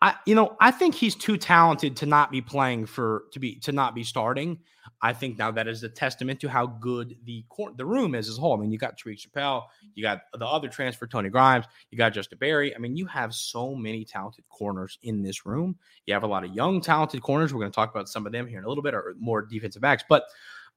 I 0.00 0.14
you 0.26 0.34
know 0.34 0.56
I 0.60 0.70
think 0.70 0.94
he's 0.94 1.16
too 1.16 1.36
talented 1.36 1.96
to 1.96 2.06
not 2.06 2.30
be 2.30 2.40
playing 2.40 2.86
for 2.86 3.24
to 3.32 3.40
be 3.40 3.56
to 3.60 3.72
not 3.72 3.94
be 3.94 4.04
starting. 4.04 4.58
I 5.02 5.12
think 5.12 5.38
now 5.38 5.50
that 5.50 5.68
is 5.68 5.82
a 5.82 5.88
testament 5.88 6.40
to 6.40 6.48
how 6.48 6.66
good 6.66 7.16
the 7.24 7.44
court 7.48 7.76
the 7.76 7.84
room 7.84 8.14
is 8.14 8.28
as 8.28 8.38
a 8.38 8.40
whole. 8.40 8.56
I 8.56 8.60
mean, 8.60 8.72
you 8.72 8.78
got 8.78 8.98
Tyreek 8.98 9.20
Chappelle, 9.20 9.64
you 9.94 10.02
got 10.02 10.22
the 10.32 10.46
other 10.46 10.68
transfer 10.68 11.06
Tony 11.06 11.28
Grimes, 11.28 11.66
you 11.90 11.98
got 11.98 12.12
Justin 12.12 12.38
Berry. 12.38 12.74
I 12.74 12.78
mean, 12.78 12.96
you 12.96 13.06
have 13.06 13.34
so 13.34 13.74
many 13.74 14.04
talented 14.04 14.44
corners 14.48 14.98
in 15.02 15.22
this 15.22 15.44
room. 15.44 15.76
You 16.06 16.14
have 16.14 16.22
a 16.22 16.28
lot 16.28 16.44
of 16.44 16.54
young 16.54 16.80
talented 16.80 17.22
corners. 17.22 17.52
We're 17.52 17.60
going 17.60 17.70
to 17.72 17.76
talk 17.76 17.90
about 17.90 18.08
some 18.08 18.26
of 18.26 18.32
them 18.32 18.46
here 18.46 18.58
in 18.58 18.64
a 18.64 18.68
little 18.68 18.82
bit, 18.82 18.94
or 18.94 19.14
more 19.18 19.42
defensive 19.42 19.82
backs. 19.82 20.04
But 20.08 20.24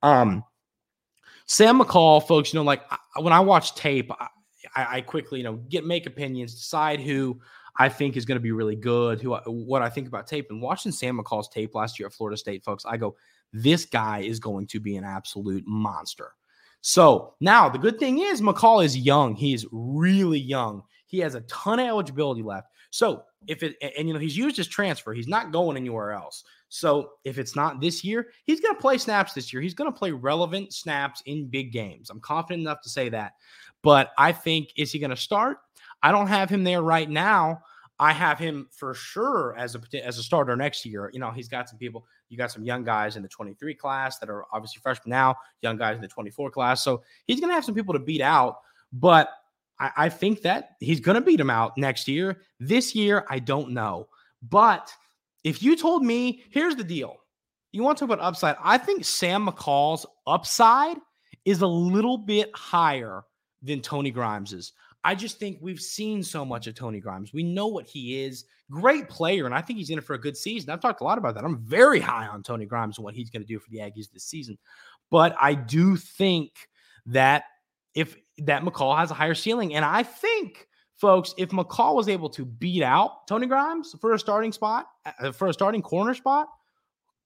um, 0.03 0.43
Sam 1.45 1.79
McCall, 1.79 2.25
folks, 2.27 2.53
you 2.53 2.59
know, 2.59 2.63
like 2.63 2.83
when 3.17 3.33
I 3.33 3.39
watch 3.39 3.75
tape, 3.75 4.11
I, 4.75 4.97
I 4.97 5.01
quickly 5.01 5.39
you 5.39 5.43
know 5.43 5.55
get 5.69 5.85
make 5.85 6.05
opinions, 6.05 6.53
decide 6.53 6.99
who 6.99 7.39
I 7.77 7.89
think 7.89 8.17
is 8.17 8.25
going 8.25 8.37
to 8.37 8.41
be 8.41 8.51
really 8.51 8.75
good. 8.75 9.21
Who 9.21 9.35
what 9.45 9.81
I 9.81 9.89
think 9.89 10.07
about 10.07 10.27
tape 10.27 10.47
and 10.49 10.61
watching 10.61 10.91
Sam 10.91 11.19
McCall's 11.19 11.49
tape 11.49 11.75
last 11.75 11.99
year 11.99 12.07
at 12.07 12.13
Florida 12.13 12.37
State, 12.37 12.63
folks, 12.63 12.85
I 12.85 12.97
go, 12.97 13.15
this 13.53 13.85
guy 13.85 14.19
is 14.19 14.39
going 14.39 14.67
to 14.67 14.79
be 14.79 14.95
an 14.97 15.03
absolute 15.03 15.63
monster. 15.67 16.33
So 16.81 17.35
now 17.39 17.69
the 17.69 17.77
good 17.77 17.99
thing 17.99 18.19
is 18.19 18.41
McCall 18.41 18.83
is 18.83 18.97
young. 18.97 19.35
He 19.35 19.53
is 19.53 19.67
really 19.71 20.39
young. 20.39 20.83
He 21.05 21.19
has 21.19 21.35
a 21.35 21.41
ton 21.41 21.79
of 21.79 21.87
eligibility 21.87 22.41
left. 22.41 22.67
So 22.89 23.23
if 23.47 23.63
it 23.63 23.75
and 23.97 24.07
you 24.07 24.13
know 24.13 24.19
he's 24.19 24.37
used 24.37 24.57
his 24.57 24.67
transfer, 24.67 25.13
he's 25.13 25.27
not 25.27 25.51
going 25.51 25.77
anywhere 25.77 26.11
else. 26.11 26.43
So 26.69 27.11
if 27.23 27.37
it's 27.37 27.55
not 27.55 27.81
this 27.81 28.03
year, 28.03 28.29
he's 28.45 28.61
going 28.61 28.75
to 28.75 28.81
play 28.81 28.97
snaps 28.97 29.33
this 29.33 29.51
year. 29.51 29.61
He's 29.61 29.73
going 29.73 29.91
to 29.91 29.97
play 29.97 30.11
relevant 30.11 30.73
snaps 30.73 31.21
in 31.25 31.47
big 31.47 31.71
games. 31.71 32.09
I'm 32.09 32.19
confident 32.19 32.61
enough 32.61 32.81
to 32.81 32.89
say 32.89 33.09
that. 33.09 33.33
But 33.81 34.11
I 34.17 34.31
think 34.31 34.69
is 34.77 34.91
he 34.91 34.99
going 34.99 35.09
to 35.09 35.17
start? 35.17 35.57
I 36.03 36.11
don't 36.11 36.27
have 36.27 36.49
him 36.49 36.63
there 36.63 36.81
right 36.81 37.09
now. 37.09 37.61
I 38.01 38.13
have 38.13 38.39
him 38.39 38.67
for 38.71 38.95
sure 38.95 39.55
as 39.55 39.75
a 39.75 40.05
as 40.05 40.17
a 40.17 40.23
starter 40.23 40.55
next 40.55 40.87
year. 40.87 41.11
You 41.13 41.19
know, 41.19 41.29
he's 41.29 41.47
got 41.47 41.69
some 41.69 41.77
people. 41.77 42.03
You 42.29 42.37
got 42.37 42.51
some 42.51 42.63
young 42.63 42.83
guys 42.83 43.15
in 43.15 43.21
the 43.21 43.29
23 43.29 43.75
class 43.75 44.17
that 44.17 44.27
are 44.27 44.45
obviously 44.51 44.79
freshmen 44.81 45.11
now, 45.11 45.35
young 45.61 45.77
guys 45.77 45.97
in 45.97 46.01
the 46.01 46.07
24 46.07 46.49
class. 46.49 46.83
So 46.83 47.03
he's 47.27 47.39
going 47.39 47.51
to 47.51 47.53
have 47.53 47.63
some 47.63 47.75
people 47.75 47.93
to 47.93 47.99
beat 47.99 48.21
out. 48.21 48.57
But 48.91 49.29
I, 49.79 49.91
I 49.95 50.09
think 50.09 50.41
that 50.41 50.71
he's 50.79 50.99
going 50.99 51.13
to 51.13 51.21
beat 51.21 51.37
them 51.37 51.51
out 51.51 51.77
next 51.77 52.07
year. 52.07 52.41
This 52.59 52.95
year, 52.95 53.23
I 53.29 53.37
don't 53.37 53.69
know. 53.69 54.07
But 54.41 54.91
if 55.43 55.61
you 55.61 55.75
told 55.75 56.03
me, 56.03 56.43
here's 56.49 56.75
the 56.75 56.83
deal. 56.83 57.17
You 57.71 57.83
want 57.83 57.99
to 57.99 58.07
talk 58.07 58.15
about 58.15 58.25
upside? 58.25 58.55
I 58.63 58.79
think 58.79 59.05
Sam 59.05 59.45
McCall's 59.45 60.07
upside 60.25 60.97
is 61.45 61.61
a 61.61 61.67
little 61.67 62.17
bit 62.17 62.49
higher 62.55 63.21
than 63.61 63.79
Tony 63.79 64.11
Grimes's. 64.11 64.73
I 65.03 65.15
just 65.15 65.39
think 65.39 65.57
we've 65.61 65.81
seen 65.81 66.21
so 66.23 66.45
much 66.45 66.67
of 66.67 66.75
Tony 66.75 66.99
Grimes. 66.99 67.33
We 67.33 67.43
know 67.43 67.67
what 67.67 67.87
he 67.87 68.23
is. 68.23 68.45
Great 68.69 69.09
player, 69.09 69.45
and 69.45 69.55
I 69.55 69.61
think 69.61 69.79
he's 69.79 69.89
in 69.89 69.97
it 69.97 70.03
for 70.03 70.13
a 70.13 70.21
good 70.21 70.37
season. 70.37 70.69
I've 70.69 70.79
talked 70.79 71.01
a 71.01 71.03
lot 71.03 71.17
about 71.17 71.35
that. 71.35 71.43
I'm 71.43 71.57
very 71.59 71.99
high 71.99 72.27
on 72.27 72.43
Tony 72.43 72.65
Grimes 72.65 72.97
and 72.97 73.03
what 73.03 73.15
he's 73.15 73.29
going 73.29 73.41
to 73.41 73.47
do 73.47 73.59
for 73.59 73.69
the 73.69 73.79
Aggies 73.79 74.11
this 74.11 74.23
season. 74.23 74.57
But 75.09 75.35
I 75.41 75.55
do 75.55 75.97
think 75.97 76.51
that 77.07 77.45
if 77.95 78.15
that 78.37 78.63
McCall 78.63 78.97
has 78.97 79.11
a 79.11 79.15
higher 79.15 79.33
ceiling, 79.33 79.73
and 79.75 79.83
I 79.83 80.03
think, 80.03 80.67
folks, 80.95 81.33
if 81.37 81.49
McCall 81.49 81.95
was 81.95 82.07
able 82.07 82.29
to 82.29 82.45
beat 82.45 82.83
out 82.83 83.27
Tony 83.27 83.47
Grimes 83.47 83.95
for 83.99 84.13
a 84.13 84.19
starting 84.19 84.51
spot, 84.51 84.87
uh, 85.19 85.31
for 85.31 85.47
a 85.47 85.53
starting 85.53 85.81
corner 85.81 86.13
spot, 86.13 86.47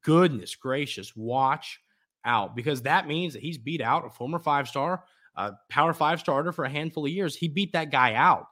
goodness 0.02 0.56
gracious, 0.56 1.16
watch 1.16 1.80
out 2.24 2.56
because 2.56 2.82
that 2.84 3.08
means 3.08 3.34
that 3.34 3.42
he's 3.42 3.58
beat 3.58 3.82
out 3.82 4.06
a 4.06 4.10
former 4.10 4.40
five 4.40 4.68
star 4.68 5.04
a 5.38 5.54
Power 5.70 5.94
Five 5.94 6.20
starter 6.20 6.52
for 6.52 6.66
a 6.66 6.70
handful 6.70 7.06
of 7.06 7.12
years. 7.12 7.36
He 7.36 7.48
beat 7.48 7.74
that 7.74 7.92
guy 7.92 8.14
out. 8.14 8.48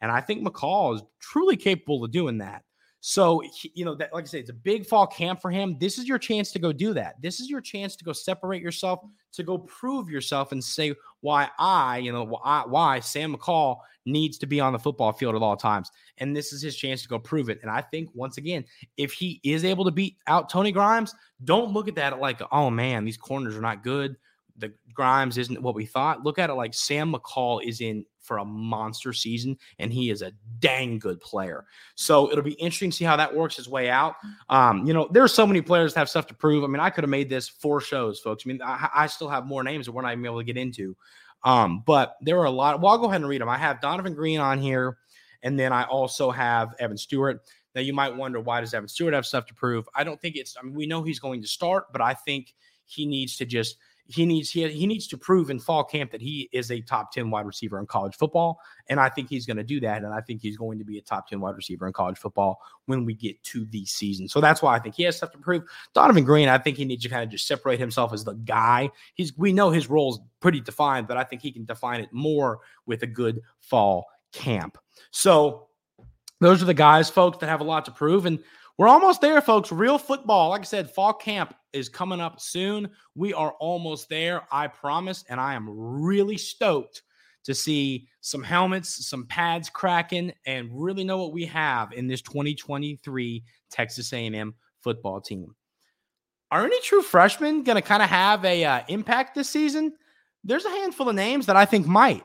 And 0.00 0.10
I 0.12 0.20
think 0.20 0.46
McCall 0.46 0.94
is 0.94 1.02
truly 1.20 1.56
capable 1.56 2.04
of 2.04 2.10
doing 2.10 2.38
that. 2.38 2.62
So, 3.00 3.42
you 3.74 3.84
know, 3.84 3.94
that 3.94 4.12
like 4.12 4.24
I 4.24 4.26
say, 4.26 4.40
it's 4.40 4.50
a 4.50 4.54
big 4.54 4.84
fall 4.84 5.06
camp 5.06 5.40
for 5.40 5.50
him. 5.52 5.76
This 5.78 5.98
is 5.98 6.08
your 6.08 6.18
chance 6.18 6.50
to 6.52 6.58
go 6.58 6.72
do 6.72 6.92
that. 6.94 7.14
This 7.22 7.38
is 7.38 7.48
your 7.48 7.60
chance 7.60 7.94
to 7.96 8.04
go 8.04 8.12
separate 8.12 8.60
yourself, 8.60 9.00
to 9.34 9.44
go 9.44 9.58
prove 9.58 10.10
yourself 10.10 10.50
and 10.50 10.62
say 10.62 10.94
why 11.20 11.48
I, 11.58 11.98
you 11.98 12.10
know, 12.10 12.24
why, 12.24 12.64
why 12.66 12.98
Sam 12.98 13.36
McCall 13.36 13.78
needs 14.04 14.36
to 14.38 14.46
be 14.46 14.58
on 14.58 14.72
the 14.72 14.78
football 14.80 15.12
field 15.12 15.36
at 15.36 15.42
all 15.42 15.56
times. 15.56 15.90
And 16.18 16.34
this 16.34 16.52
is 16.52 16.60
his 16.60 16.76
chance 16.76 17.02
to 17.02 17.08
go 17.08 17.20
prove 17.20 17.48
it. 17.50 17.60
And 17.62 17.70
I 17.70 17.82
think 17.82 18.08
once 18.14 18.36
again, 18.36 18.64
if 18.96 19.12
he 19.12 19.40
is 19.44 19.64
able 19.64 19.84
to 19.84 19.92
beat 19.92 20.16
out 20.26 20.48
Tony 20.48 20.72
Grimes, 20.72 21.14
don't 21.44 21.72
look 21.72 21.86
at 21.86 21.94
that 21.96 22.18
like, 22.18 22.40
oh 22.50 22.68
man, 22.68 23.04
these 23.04 23.16
corners 23.16 23.56
are 23.56 23.60
not 23.60 23.84
good 23.84 24.16
the 24.58 24.72
Grimes 24.92 25.38
isn't 25.38 25.62
what 25.62 25.74
we 25.74 25.86
thought. 25.86 26.24
Look 26.24 26.38
at 26.38 26.50
it 26.50 26.54
like 26.54 26.74
Sam 26.74 27.12
McCall 27.12 27.62
is 27.64 27.80
in 27.80 28.04
for 28.20 28.38
a 28.38 28.44
monster 28.44 29.12
season, 29.12 29.56
and 29.78 29.92
he 29.92 30.10
is 30.10 30.20
a 30.20 30.32
dang 30.58 30.98
good 30.98 31.20
player. 31.20 31.64
So 31.94 32.30
it'll 32.30 32.44
be 32.44 32.52
interesting 32.52 32.90
to 32.90 32.96
see 32.96 33.04
how 33.04 33.16
that 33.16 33.34
works 33.34 33.56
his 33.56 33.68
way 33.68 33.88
out. 33.88 34.16
Um, 34.50 34.86
you 34.86 34.92
know, 34.92 35.08
there's 35.10 35.32
so 35.32 35.46
many 35.46 35.62
players 35.62 35.94
that 35.94 36.00
have 36.00 36.10
stuff 36.10 36.26
to 36.26 36.34
prove. 36.34 36.62
I 36.62 36.66
mean, 36.66 36.80
I 36.80 36.90
could 36.90 37.04
have 37.04 37.10
made 37.10 37.30
this 37.30 37.48
four 37.48 37.80
shows, 37.80 38.20
folks. 38.20 38.44
I 38.44 38.48
mean, 38.48 38.60
I, 38.62 38.88
I 38.94 39.06
still 39.06 39.28
have 39.28 39.46
more 39.46 39.62
names 39.62 39.86
that 39.86 39.92
we're 39.92 40.02
not 40.02 40.12
even 40.12 40.26
able 40.26 40.38
to 40.38 40.44
get 40.44 40.58
into. 40.58 40.96
Um, 41.44 41.82
but 41.86 42.16
there 42.20 42.38
are 42.38 42.44
a 42.44 42.50
lot. 42.50 42.80
Well, 42.80 42.92
I'll 42.92 42.98
go 42.98 43.06
ahead 43.06 43.20
and 43.20 43.28
read 43.28 43.40
them. 43.40 43.48
I 43.48 43.58
have 43.58 43.80
Donovan 43.80 44.14
Green 44.14 44.40
on 44.40 44.60
here, 44.60 44.98
and 45.42 45.58
then 45.58 45.72
I 45.72 45.84
also 45.84 46.30
have 46.30 46.74
Evan 46.78 46.98
Stewart. 46.98 47.42
Now 47.74 47.80
you 47.80 47.92
might 47.92 48.14
wonder 48.14 48.40
why 48.40 48.60
does 48.60 48.74
Evan 48.74 48.88
Stewart 48.88 49.14
have 49.14 49.24
stuff 49.24 49.46
to 49.46 49.54
prove? 49.54 49.88
I 49.94 50.04
don't 50.04 50.20
think 50.20 50.36
it's. 50.36 50.56
I 50.58 50.64
mean, 50.64 50.74
we 50.74 50.86
know 50.86 51.02
he's 51.02 51.20
going 51.20 51.40
to 51.42 51.48
start, 51.48 51.92
but 51.92 52.00
I 52.00 52.14
think 52.14 52.54
he 52.86 53.06
needs 53.06 53.36
to 53.36 53.46
just 53.46 53.76
he 54.08 54.24
needs 54.24 54.50
he, 54.50 54.66
he 54.68 54.86
needs 54.86 55.06
to 55.06 55.18
prove 55.18 55.50
in 55.50 55.58
fall 55.58 55.84
camp 55.84 56.10
that 56.10 56.20
he 56.20 56.48
is 56.52 56.70
a 56.70 56.80
top 56.80 57.12
10 57.12 57.30
wide 57.30 57.46
receiver 57.46 57.78
in 57.78 57.86
college 57.86 58.16
football 58.16 58.58
and 58.88 58.98
i 58.98 59.08
think 59.08 59.28
he's 59.28 59.46
going 59.46 59.56
to 59.56 59.62
do 59.62 59.78
that 59.78 60.02
and 60.02 60.12
i 60.12 60.20
think 60.20 60.40
he's 60.40 60.56
going 60.56 60.78
to 60.78 60.84
be 60.84 60.98
a 60.98 61.02
top 61.02 61.28
10 61.28 61.40
wide 61.40 61.54
receiver 61.54 61.86
in 61.86 61.92
college 61.92 62.18
football 62.18 62.60
when 62.86 63.04
we 63.04 63.14
get 63.14 63.40
to 63.44 63.66
the 63.66 63.84
season 63.84 64.26
so 64.26 64.40
that's 64.40 64.62
why 64.62 64.74
i 64.74 64.78
think 64.78 64.94
he 64.94 65.02
has 65.02 65.16
stuff 65.16 65.30
to 65.30 65.38
prove 65.38 65.62
donovan 65.94 66.24
green 66.24 66.48
i 66.48 66.58
think 66.58 66.76
he 66.76 66.84
needs 66.84 67.02
to 67.02 67.08
kind 67.08 67.22
of 67.22 67.28
just 67.28 67.46
separate 67.46 67.78
himself 67.78 68.12
as 68.12 68.24
the 68.24 68.34
guy 68.34 68.90
he's 69.14 69.36
we 69.36 69.52
know 69.52 69.70
his 69.70 69.88
role 69.88 70.12
is 70.12 70.20
pretty 70.40 70.60
defined 70.60 71.06
but 71.06 71.16
i 71.16 71.22
think 71.22 71.42
he 71.42 71.52
can 71.52 71.64
define 71.64 72.00
it 72.00 72.12
more 72.12 72.60
with 72.86 73.02
a 73.02 73.06
good 73.06 73.40
fall 73.60 74.06
camp 74.32 74.78
so 75.10 75.68
those 76.40 76.62
are 76.62 76.66
the 76.66 76.74
guys 76.74 77.10
folks 77.10 77.38
that 77.38 77.48
have 77.48 77.60
a 77.60 77.64
lot 77.64 77.84
to 77.84 77.90
prove 77.90 78.26
and 78.26 78.38
we're 78.78 78.86
almost 78.86 79.20
there, 79.20 79.40
folks. 79.40 79.72
Real 79.72 79.98
football. 79.98 80.50
Like 80.50 80.60
I 80.60 80.64
said, 80.64 80.88
fall 80.88 81.12
camp 81.12 81.52
is 81.72 81.88
coming 81.88 82.20
up 82.20 82.40
soon. 82.40 82.90
We 83.14 83.32
are 83.34 83.52
almost 83.60 84.08
there, 84.08 84.42
I 84.50 84.66
promise. 84.66 85.24
And 85.28 85.40
I 85.40 85.54
am 85.54 85.68
really 85.68 86.36
stoked 86.36 87.02
to 87.44 87.54
see 87.54 88.08
some 88.20 88.42
helmets, 88.42 89.08
some 89.08 89.26
pads 89.26 89.70
cracking, 89.70 90.32
and 90.46 90.68
really 90.72 91.04
know 91.04 91.18
what 91.18 91.32
we 91.32 91.46
have 91.46 91.92
in 91.92 92.06
this 92.06 92.20
2023 92.22 93.44
Texas 93.70 94.12
A&M 94.12 94.54
football 94.82 95.20
team. 95.20 95.54
Are 96.50 96.64
any 96.64 96.80
true 96.80 97.02
freshmen 97.02 97.62
going 97.62 97.76
to 97.76 97.82
kind 97.82 98.02
of 98.02 98.08
have 98.08 98.44
a 98.44 98.64
uh, 98.64 98.80
impact 98.88 99.34
this 99.34 99.50
season? 99.50 99.94
There's 100.44 100.64
a 100.64 100.70
handful 100.70 101.08
of 101.08 101.14
names 101.14 101.46
that 101.46 101.56
I 101.56 101.64
think 101.64 101.86
might. 101.86 102.24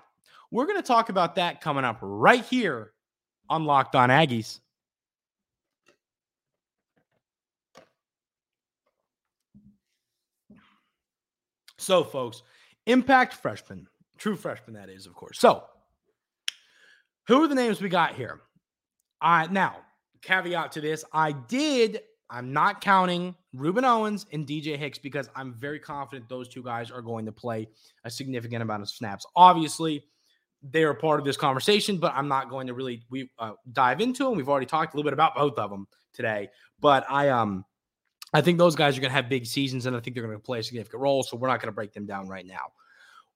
We're 0.51 0.65
going 0.65 0.77
to 0.77 0.88
talk 0.88 1.10
about 1.10 1.36
that 1.36 1.62
coming 1.62 1.84
up 1.84 1.97
right 2.01 2.43
here 2.45 2.93
on 3.49 3.65
Locked 3.65 3.95
On 3.95 4.10
Aggies. 4.10 4.60
So, 11.84 12.04
folks, 12.04 12.43
impact 12.86 13.34
freshman, 13.34 13.88
true 14.17 14.36
freshman, 14.36 14.76
that 14.76 14.89
is, 14.89 15.06
of 15.06 15.13
course. 15.13 15.39
So, 15.39 15.63
who 17.28 17.43
are 17.43 17.48
the 17.48 17.56
names 17.56 17.82
we 17.82 17.89
got 17.89 18.15
here? 18.15 18.41
I 19.22 19.48
now 19.48 19.78
caveat 20.22 20.72
to 20.74 20.82
this: 20.82 21.04
I 21.12 21.34
did. 21.34 22.02
I'm 22.30 22.54
not 22.54 22.82
counting 22.82 23.36
Rueben 23.56 23.84
Owens 23.84 24.26
and 24.32 24.48
DJ 24.48 24.78
Hicks 24.78 24.98
because 24.98 25.30
I'm 25.36 25.54
very 25.54 25.80
confident 25.80 26.28
those 26.30 26.48
two 26.48 26.63
guys 26.63 26.89
are 26.89 27.02
going 27.02 27.26
to 27.26 27.32
play 27.32 27.67
a 28.06 28.10
significant 28.10 28.62
amount 28.63 28.82
of 28.82 28.89
snaps. 28.89 29.26
Obviously, 29.36 30.04
they 30.63 30.84
are 30.84 30.93
part 30.93 31.19
of 31.19 31.26
this 31.26 31.38
conversation, 31.38 31.98
but 31.98 32.13
I'm 32.15 32.28
not 32.28 32.50
going 32.50 32.67
to 32.67 32.74
really 32.74 33.04
we 33.10 33.30
uh, 33.39 33.52
dive 33.74 34.02
into 34.02 34.24
them. 34.24 34.36
We've 34.38 34.50
already 34.50 34.65
talked 34.65 34.93
a 34.93 34.98
little 34.98 35.08
bit 35.08 35.13
about 35.13 35.36
both 35.36 35.58
of 35.58 35.69
them 35.69 35.88
today, 36.13 36.50
but 36.80 37.06
I 37.10 37.30
um 37.30 37.65
I 38.34 38.41
think 38.41 38.58
those 38.58 38.76
guys 38.76 38.98
are 38.98 39.02
going 39.02 39.12
to 39.12 39.15
have 39.15 39.30
big 39.30 39.46
seasons, 39.46 39.86
and 39.86 39.96
I 39.96 40.00
think 40.00 40.15
they're 40.15 40.26
going 40.26 40.36
to 40.36 40.43
play 40.43 40.60
a 40.60 40.63
significant 40.63 41.02
role. 41.02 41.24
So 41.24 41.38
we're 41.38 41.48
not 41.48 41.60
going 41.60 41.67
to 41.67 41.76
break 41.76 41.93
them 41.93 42.06
down 42.06 42.28
right 42.28 42.46
now. 42.46 42.72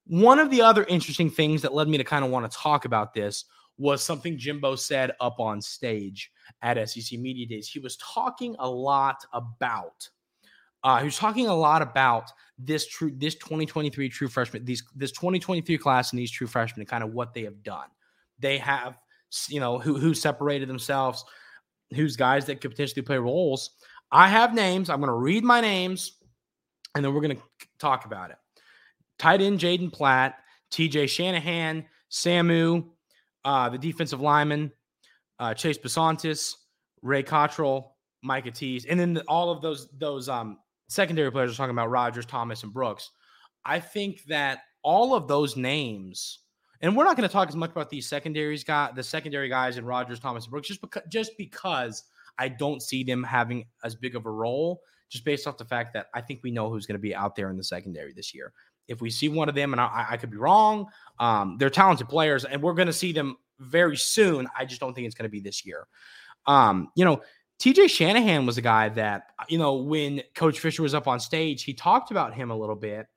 One 0.07 0.39
of 0.39 0.49
the 0.49 0.61
other 0.61 0.85
interesting 0.85 1.29
things 1.29 1.61
that 1.61 1.73
led 1.73 1.87
me 1.87 1.97
to 1.97 2.03
kind 2.03 2.23
of 2.25 2.31
want 2.31 2.49
to 2.49 2.57
talk 2.57 2.85
about 2.85 3.13
this 3.13 3.45
was 3.77 4.03
something 4.03 4.37
Jimbo 4.37 4.75
said 4.75 5.11
up 5.19 5.39
on 5.39 5.61
stage 5.61 6.31
at 6.61 6.89
SEC 6.89 7.19
Media 7.19 7.45
Days. 7.45 7.67
He 7.67 7.79
was 7.79 7.97
talking 7.97 8.55
a 8.59 8.69
lot 8.69 9.23
about. 9.33 10.09
Uh, 10.83 10.99
he 10.99 11.05
was 11.05 11.17
talking 11.17 11.47
a 11.47 11.53
lot 11.53 11.81
about 11.81 12.31
this 12.57 12.87
true 12.87 13.11
this 13.17 13.35
2023 13.35 14.09
true 14.09 14.27
freshman 14.27 14.65
these 14.65 14.83
this 14.95 15.11
2023 15.11 15.77
class 15.77 16.11
and 16.11 16.19
these 16.19 16.31
true 16.31 16.47
freshmen 16.47 16.81
and 16.81 16.89
kind 16.89 17.03
of 17.03 17.13
what 17.13 17.33
they 17.33 17.43
have 17.43 17.61
done. 17.61 17.87
They 18.39 18.57
have 18.59 18.97
you 19.49 19.59
know 19.59 19.79
who 19.79 19.97
who 19.97 20.13
separated 20.13 20.69
themselves, 20.69 21.23
who's 21.93 22.15
guys 22.15 22.45
that 22.45 22.61
could 22.61 22.71
potentially 22.71 23.01
play 23.01 23.17
roles. 23.17 23.71
I 24.11 24.29
have 24.29 24.53
names. 24.53 24.89
I'm 24.89 24.99
going 24.99 25.07
to 25.07 25.13
read 25.13 25.43
my 25.43 25.61
names, 25.61 26.13
and 26.95 27.03
then 27.03 27.13
we're 27.13 27.21
going 27.21 27.37
to 27.37 27.43
talk 27.79 28.05
about 28.05 28.31
it. 28.31 28.37
Tight 29.19 29.41
end 29.41 29.59
Jaden 29.59 29.91
Platt, 29.91 30.35
T.J. 30.71 31.07
Shanahan, 31.07 31.85
Samu, 32.11 32.85
uh, 33.43 33.69
the 33.69 33.77
defensive 33.77 34.21
lineman, 34.21 34.71
uh, 35.39 35.53
Chase 35.53 35.77
Bisontis, 35.77 36.53
Ray 37.01 37.23
Cottrell, 37.23 37.95
Micah 38.23 38.51
Tease, 38.51 38.85
and 38.85 38.99
then 38.99 39.13
the, 39.13 39.21
all 39.23 39.49
of 39.49 39.61
those 39.61 39.87
those 39.97 40.29
um, 40.29 40.57
secondary 40.87 41.31
players 41.31 41.53
are 41.53 41.55
talking 41.55 41.71
about 41.71 41.89
Rogers, 41.89 42.25
Thomas, 42.25 42.63
and 42.63 42.73
Brooks. 42.73 43.11
I 43.65 43.79
think 43.79 44.23
that 44.25 44.59
all 44.83 45.13
of 45.13 45.27
those 45.27 45.55
names, 45.55 46.39
and 46.81 46.95
we're 46.95 47.03
not 47.03 47.17
going 47.17 47.27
to 47.27 47.33
talk 47.33 47.49
as 47.49 47.55
much 47.55 47.71
about 47.71 47.89
these 47.89 48.07
secondaries 48.07 48.63
guy, 48.63 48.91
the 48.95 49.03
secondary 49.03 49.49
guys 49.49 49.77
and 49.77 49.87
Rogers, 49.87 50.19
Thomas, 50.19 50.45
and 50.45 50.51
Brooks, 50.51 50.67
just 50.67 50.81
because 50.81 51.03
just 51.09 51.31
because 51.37 52.03
I 52.37 52.49
don't 52.49 52.81
see 52.81 53.03
them 53.03 53.23
having 53.23 53.65
as 53.83 53.95
big 53.95 54.15
of 54.15 54.25
a 54.25 54.31
role, 54.31 54.81
just 55.09 55.25
based 55.25 55.47
off 55.47 55.57
the 55.57 55.65
fact 55.65 55.93
that 55.93 56.07
I 56.13 56.21
think 56.21 56.41
we 56.43 56.51
know 56.51 56.69
who's 56.69 56.85
going 56.85 56.97
to 56.97 57.01
be 57.01 57.15
out 57.15 57.35
there 57.35 57.49
in 57.49 57.57
the 57.57 57.63
secondary 57.63 58.13
this 58.13 58.33
year. 58.33 58.53
If 58.87 59.01
we 59.01 59.09
see 59.09 59.29
one 59.29 59.49
of 59.49 59.55
them, 59.55 59.73
and 59.73 59.81
I, 59.81 60.05
I 60.11 60.17
could 60.17 60.31
be 60.31 60.37
wrong, 60.37 60.87
um, 61.19 61.57
they're 61.59 61.69
talented 61.69 62.07
players, 62.07 62.45
and 62.45 62.61
we're 62.61 62.73
going 62.73 62.87
to 62.87 62.93
see 62.93 63.11
them 63.11 63.37
very 63.59 63.97
soon. 63.97 64.47
I 64.57 64.65
just 64.65 64.79
don't 64.79 64.93
think 64.93 65.07
it's 65.07 65.15
going 65.15 65.23
to 65.25 65.29
be 65.29 65.41
this 65.41 65.65
year. 65.65 65.87
Um, 66.45 66.89
you 66.95 67.03
know, 67.03 67.21
TJ 67.59 67.89
Shanahan 67.89 68.45
was 68.45 68.57
a 68.57 68.61
guy 68.61 68.89
that, 68.89 69.23
you 69.49 69.57
know, 69.57 69.75
when 69.75 70.21
Coach 70.35 70.59
Fisher 70.59 70.83
was 70.83 70.93
up 70.93 71.07
on 71.07 71.19
stage, 71.19 71.63
he 71.63 71.73
talked 71.73 72.11
about 72.11 72.33
him 72.33 72.51
a 72.51 72.55
little 72.55 72.75
bit. 72.75 73.07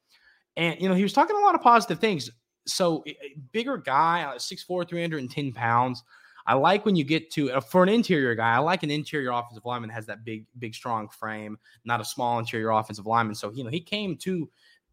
And, 0.56 0.80
you 0.80 0.88
know, 0.88 0.94
he 0.94 1.02
was 1.02 1.12
talking 1.12 1.36
a 1.36 1.40
lot 1.40 1.54
of 1.54 1.60
positive 1.60 2.00
things. 2.00 2.30
So, 2.66 3.04
bigger 3.52 3.76
guy, 3.76 4.24
uh, 4.24 4.38
6'4, 4.38 4.88
310 4.88 5.52
pounds. 5.52 6.02
I 6.46 6.54
like 6.54 6.84
when 6.84 6.96
you 6.96 7.04
get 7.04 7.30
to 7.32 7.52
uh, 7.52 7.60
for 7.60 7.82
an 7.82 7.88
interior 7.88 8.34
guy. 8.34 8.54
I 8.54 8.58
like 8.58 8.82
an 8.82 8.90
interior 8.90 9.30
offensive 9.30 9.64
lineman 9.64 9.88
that 9.88 9.94
has 9.94 10.06
that 10.06 10.24
big, 10.24 10.46
big, 10.58 10.74
strong 10.74 11.08
frame, 11.08 11.58
not 11.84 12.00
a 12.00 12.04
small 12.04 12.38
interior 12.38 12.70
offensive 12.70 13.06
lineman. 13.06 13.34
So 13.34 13.50
you 13.52 13.64
know 13.64 13.70
he 13.70 13.80
came 13.80 14.16
to 14.18 14.48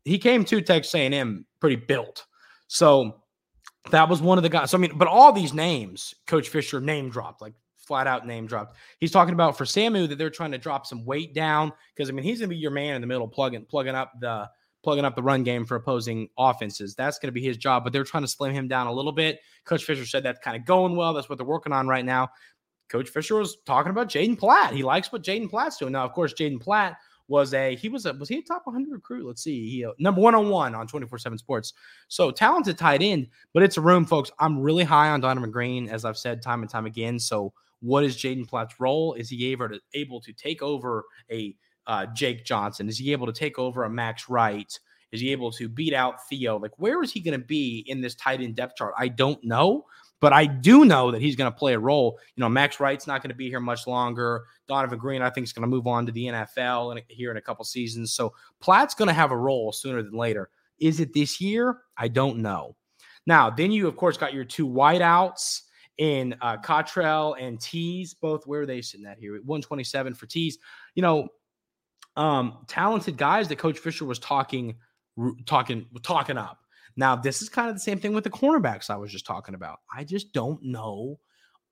he 0.05 0.17
came 0.17 0.45
to 0.45 0.61
Texas 0.61 0.95
A&M 0.95 1.45
pretty 1.59 1.75
built. 1.75 2.25
So 2.67 3.21
that 3.91 4.09
was 4.09 4.21
one 4.21 4.37
of 4.37 4.43
the 4.43 4.49
guys. 4.49 4.71
So 4.71 4.77
I 4.77 4.81
mean, 4.81 4.97
but 4.97 5.07
all 5.07 5.31
these 5.31 5.53
names, 5.53 6.13
Coach 6.25 6.49
Fisher 6.49 6.81
name 6.81 7.09
dropped, 7.09 7.41
like 7.41 7.53
flat 7.75 8.07
out 8.07 8.27
name 8.27 8.47
dropped. 8.47 8.75
He's 8.99 9.11
talking 9.11 9.33
about 9.33 9.57
for 9.57 9.65
Samu 9.65 10.07
that 10.09 10.17
they're 10.17 10.29
trying 10.29 10.51
to 10.51 10.57
drop 10.57 10.85
some 10.85 11.05
weight 11.05 11.33
down 11.33 11.71
because 11.95 12.09
I 12.09 12.13
mean 12.13 12.23
he's 12.23 12.39
going 12.39 12.49
to 12.49 12.55
be 12.55 12.59
your 12.59 12.71
man 12.71 12.95
in 12.95 13.01
the 13.01 13.07
middle, 13.07 13.27
plugging 13.27 13.65
plugging 13.65 13.95
up 13.95 14.13
the 14.19 14.49
plugging 14.87 15.03
up 15.03 15.17
the 15.17 15.21
run 15.21 15.43
game 15.43 15.65
for 15.65 15.75
opposing 15.75 16.29
offenses. 16.37 16.95
That's 16.95 17.19
going 17.19 17.27
to 17.27 17.33
be 17.33 17.43
his 17.43 17.57
job, 17.57 17.83
but 17.83 17.91
they're 17.91 18.05
trying 18.05 18.23
to 18.23 18.27
slim 18.29 18.53
him 18.53 18.69
down 18.69 18.87
a 18.87 18.93
little 18.93 19.11
bit. 19.11 19.41
Coach 19.65 19.83
Fisher 19.83 20.05
said 20.05 20.23
that's 20.23 20.39
kind 20.39 20.55
of 20.55 20.63
going 20.63 20.95
well. 20.95 21.13
That's 21.13 21.27
what 21.27 21.37
they're 21.37 21.45
working 21.45 21.73
on 21.73 21.89
right 21.89 22.05
now. 22.05 22.29
Coach 22.87 23.09
Fisher 23.09 23.35
was 23.35 23.57
talking 23.65 23.89
about 23.89 24.07
Jaden 24.07 24.39
Platt. 24.39 24.73
He 24.73 24.83
likes 24.83 25.11
what 25.11 25.23
Jaden 25.23 25.49
Platt's 25.49 25.75
doing. 25.75 25.91
Now, 25.91 26.05
of 26.05 26.13
course, 26.13 26.33
Jaden 26.33 26.61
Platt 26.61 26.95
was 27.27 27.53
a 27.53 27.75
he 27.75 27.89
was 27.89 28.05
a 28.05 28.13
was 28.13 28.29
he 28.29 28.37
a 28.37 28.41
top 28.41 28.61
100 28.63 28.89
recruit? 28.89 29.27
Let's 29.27 29.43
see, 29.43 29.69
he 29.69 29.83
uh, 29.83 29.91
number 29.99 30.21
one 30.21 30.35
on 30.35 30.47
one 30.47 30.73
on 30.73 30.87
24 30.87 31.17
seven 31.17 31.37
Sports. 31.37 31.73
So 32.07 32.31
talented 32.31 32.77
tight 32.77 33.01
end, 33.01 33.27
but 33.53 33.63
it's 33.63 33.75
a 33.75 33.81
room, 33.81 34.05
folks. 34.05 34.31
I'm 34.39 34.57
really 34.61 34.85
high 34.85 35.09
on 35.09 35.19
Donovan 35.19 35.51
Green, 35.51 35.89
as 35.89 36.05
I've 36.05 36.17
said 36.17 36.41
time 36.41 36.61
and 36.61 36.71
time 36.71 36.85
again. 36.85 37.19
So 37.19 37.51
what 37.81 38.05
is 38.05 38.15
Jaden 38.15 38.47
Platt's 38.47 38.79
role? 38.79 39.15
Is 39.15 39.29
he 39.29 39.51
able 39.51 39.67
to 39.67 39.81
able 39.93 40.21
to 40.21 40.31
take 40.31 40.61
over 40.61 41.03
a 41.29 41.53
uh, 41.87 42.05
Jake 42.07 42.45
Johnson? 42.45 42.87
Is 42.87 42.97
he 42.97 43.11
able 43.11 43.25
to 43.27 43.33
take 43.33 43.57
over 43.57 43.83
a 43.83 43.89
Max 43.89 44.29
Wright? 44.29 44.77
Is 45.11 45.21
he 45.21 45.31
able 45.31 45.51
to 45.53 45.69
beat 45.69 45.93
out 45.93 46.27
Theo? 46.27 46.59
Like, 46.59 46.77
where 46.77 47.01
is 47.01 47.11
he 47.11 47.21
going 47.21 47.39
to 47.39 47.45
be 47.45 47.85
in 47.87 48.01
this 48.01 48.15
tight 48.15 48.41
end 48.41 48.55
depth 48.55 48.75
chart? 48.75 48.93
I 48.97 49.07
don't 49.07 49.41
know, 49.43 49.85
but 50.19 50.33
I 50.33 50.45
do 50.45 50.83
know 50.83 51.11
that 51.11 51.21
he's 51.21 51.35
going 51.35 51.51
to 51.51 51.57
play 51.57 51.73
a 51.73 51.79
role. 51.79 52.19
You 52.35 52.41
know, 52.41 52.49
Max 52.49 52.79
Wright's 52.79 53.07
not 53.07 53.21
going 53.21 53.29
to 53.29 53.35
be 53.35 53.49
here 53.49 53.59
much 53.59 53.87
longer. 53.87 54.43
Donovan 54.67 54.99
Green, 54.99 55.21
I 55.21 55.29
think, 55.29 55.45
is 55.45 55.53
going 55.53 55.61
to 55.61 55.67
move 55.67 55.87
on 55.87 56.05
to 56.05 56.11
the 56.11 56.25
NFL 56.25 56.91
and 56.91 57.01
here 57.07 57.31
in 57.31 57.37
a 57.37 57.41
couple 57.41 57.63
seasons. 57.63 58.11
So 58.11 58.33
Platt's 58.59 58.93
going 58.93 59.07
to 59.07 59.13
have 59.13 59.31
a 59.31 59.37
role 59.37 59.71
sooner 59.71 60.03
than 60.03 60.13
later. 60.13 60.49
Is 60.79 60.99
it 60.99 61.13
this 61.13 61.39
year? 61.39 61.79
I 61.97 62.07
don't 62.09 62.39
know. 62.39 62.75
Now, 63.25 63.49
then 63.49 63.71
you, 63.71 63.87
of 63.87 63.95
course, 63.95 64.17
got 64.17 64.33
your 64.33 64.45
two 64.45 64.67
wideouts 64.67 65.61
in 65.97 66.35
uh, 66.41 66.57
Cottrell 66.57 67.35
and 67.35 67.59
Tease. 67.59 68.13
Both 68.13 68.45
where 68.45 68.61
are 68.61 68.65
they 68.65 68.81
sitting 68.81 69.05
at 69.05 69.19
here? 69.19 69.33
127 69.33 70.13
for 70.13 70.25
Tease. 70.27 70.57
You 70.95 71.01
know, 71.01 71.27
um, 72.17 72.57
talented 72.67 73.15
guys 73.15 73.47
that 73.47 73.57
Coach 73.57 73.77
Fisher 73.77 74.03
was 74.03 74.19
talking 74.19 74.75
talking 75.45 75.85
talking 76.03 76.37
up. 76.37 76.59
Now, 76.95 77.15
this 77.15 77.41
is 77.41 77.49
kind 77.49 77.69
of 77.69 77.75
the 77.75 77.79
same 77.79 77.99
thing 77.99 78.13
with 78.13 78.23
the 78.23 78.29
cornerbacks 78.29 78.89
I 78.89 78.97
was 78.97 79.11
just 79.11 79.25
talking 79.25 79.53
about. 79.55 79.79
I 79.95 80.03
just 80.03 80.33
don't 80.33 80.61
know 80.63 81.19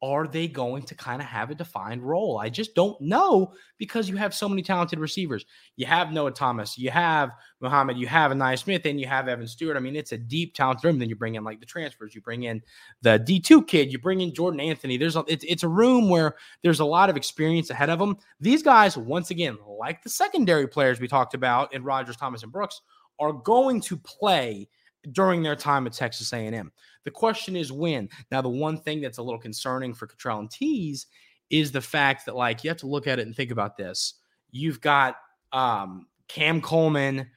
are 0.02 0.28
they 0.28 0.48
going 0.48 0.84
to 0.84 0.96
kind 0.96 1.22
of 1.22 1.28
have 1.28 1.50
a 1.50 1.56
defined 1.56 2.04
role? 2.04 2.38
I 2.38 2.50
just 2.50 2.76
don't 2.76 3.00
know 3.00 3.54
because 3.78 4.10
you 4.10 4.18
have 4.18 4.34
so 4.34 4.50
many 4.50 4.62
talented 4.62 5.00
receivers. 5.00 5.46
You 5.78 5.86
have 5.86 6.12
Noah 6.12 6.32
Thomas, 6.32 6.78
you 6.78 6.92
have 6.92 7.32
Muhammad, 7.62 7.98
you 7.98 8.06
have 8.08 8.32
Ainias 8.32 8.64
Smith, 8.64 8.86
and 8.86 9.00
you 9.00 9.08
have 9.08 9.28
Evan 9.28 9.48
Stewart. 9.48 9.78
I 9.78 9.80
mean, 9.80 9.96
it's 9.96 10.12
a 10.12 10.18
deep 10.18 10.54
talented 10.54 10.84
room. 10.84 11.00
Then 11.00 11.10
you 11.10 11.16
bring 11.16 11.36
in 11.36 11.44
like 11.44 11.60
the 11.60 11.66
transfers, 11.66 12.14
you 12.14 12.22
bring 12.22 12.44
in 12.44 12.62
the 13.02 13.20
D2 13.20 13.68
kid, 13.68 13.92
you 13.92 13.98
bring 13.98 14.22
in 14.22 14.34
Jordan 14.34 14.60
Anthony. 14.60 14.98
There's 14.98 15.16
a, 15.16 15.24
it's, 15.28 15.46
it's 15.48 15.64
a 15.64 15.70
room 15.70 16.10
where 16.10 16.36
there's 16.62 16.82
a 16.82 16.86
lot 16.86 17.10
of 17.10 17.18
experience 17.18 17.70
ahead 17.70 17.90
of 17.90 17.98
them. 17.98 18.18
These 18.40 18.64
guys, 18.64 18.98
once 18.98 19.32
again, 19.32 19.58
like 19.80 20.04
the 20.04 20.10
secondary 20.10 20.68
players 20.68 21.00
we 21.00 21.08
talked 21.08 21.34
about 21.34 21.74
in 21.74 21.84
Rogers, 21.84 22.18
Thomas, 22.18 22.44
and 22.44 22.52
Brooks, 22.52 22.82
are 23.20 23.32
going 23.32 23.80
to 23.82 23.98
play 23.98 24.68
during 25.12 25.44
their 25.44 25.56
time 25.56 25.86
at 25.88 25.94
Texas 25.94 26.34
A&M. 26.34 26.72
The 27.04 27.12
question 27.12 27.56
is 27.56 27.72
when. 27.72 28.10
Now, 28.32 28.42
the 28.42 28.50
one 28.50 28.78
thing 28.78 29.02
that's 29.02 29.18
a 29.18 29.24
little 29.24 29.40
concerning 29.40 29.94
for 29.94 30.08
Cottrell 30.08 30.40
and 30.40 30.50
Tease 30.50 31.08
is 31.50 31.72
the 31.72 31.82
fact 31.82 32.26
that, 32.26 32.36
like, 32.36 32.64
you 32.64 32.70
have 32.70 32.78
to 32.78 32.88
look 32.88 33.08
at 33.08 33.20
it 33.20 33.26
and 33.26 33.36
think 33.36 33.52
about 33.52 33.78
this. 33.78 34.16
You've 34.52 34.82
got 34.82 35.18
um, 35.52 36.08
Cam 36.28 36.62
Coleman, 36.62 37.30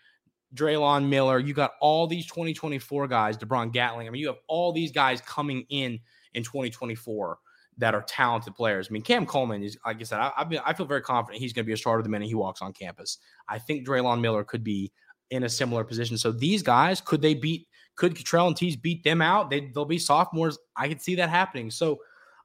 Drelon 0.55 1.09
Miller. 1.09 1.39
You 1.39 1.55
got 1.55 1.73
all 1.81 2.07
these 2.07 2.27
2024 2.27 3.09
guys, 3.09 3.37
DeBron 3.37 3.73
Gatling. 3.73 4.07
I 4.07 4.11
mean, 4.11 4.21
you 4.21 4.29
have 4.29 4.39
all 4.47 4.73
these 4.73 4.93
guys 4.93 5.21
coming 5.21 5.65
in 5.69 6.01
in 6.35 6.43
2024 6.43 7.39
that 7.79 7.95
are 7.95 8.03
talented 8.03 8.55
players. 8.55 8.89
I 8.91 8.93
mean, 8.93 9.03
Cam 9.03 9.25
Coleman 9.25 9.63
is, 9.63 9.79
like 9.87 10.01
I 10.01 10.03
said, 10.03 10.19
I, 10.19 10.33
I've 10.37 10.49
been, 10.49 10.61
I 10.65 10.73
feel 10.73 10.87
very 10.87 11.01
confident 11.01 11.41
he's 11.41 11.53
going 11.53 11.65
to 11.65 11.67
be 11.67 11.73
a 11.73 11.77
starter 11.77 12.03
the 12.03 12.09
minute 12.09 12.27
he 12.27 12.35
walks 12.35 12.61
on 12.61 12.73
campus. 12.73 13.19
I 13.49 13.59
think 13.59 13.87
Drelon 13.87 14.21
Miller 14.21 14.43
could 14.43 14.65
be 14.65 14.93
in 15.31 15.45
a 15.45 15.49
similar 15.49 15.85
position. 15.85 16.17
So 16.19 16.33
these 16.33 16.63
guys, 16.63 17.01
could 17.01 17.23
they 17.23 17.35
beat, 17.35 17.69
could 17.97 18.17
Cottrell 18.17 18.47
and 18.47 18.57
Tease 18.57 18.77
beat 18.77 19.03
them 19.05 19.21
out? 19.21 19.51
They, 19.51 19.71
they'll 19.75 19.85
be 19.85 19.99
sophomores. 19.99 20.59
I 20.77 20.89
could 20.89 21.01
see 21.01 21.15
that 21.17 21.29
happening. 21.29 21.71
So 21.71 21.99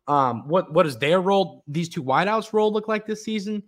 um, 0.07 0.47
what 0.47 0.73
what 0.73 0.83
does 0.83 0.97
their 0.97 1.21
role, 1.21 1.63
these 1.67 1.89
two 1.89 2.03
wideouts 2.03 2.53
role 2.53 2.73
look 2.73 2.87
like 2.87 3.05
this 3.05 3.23
season? 3.23 3.63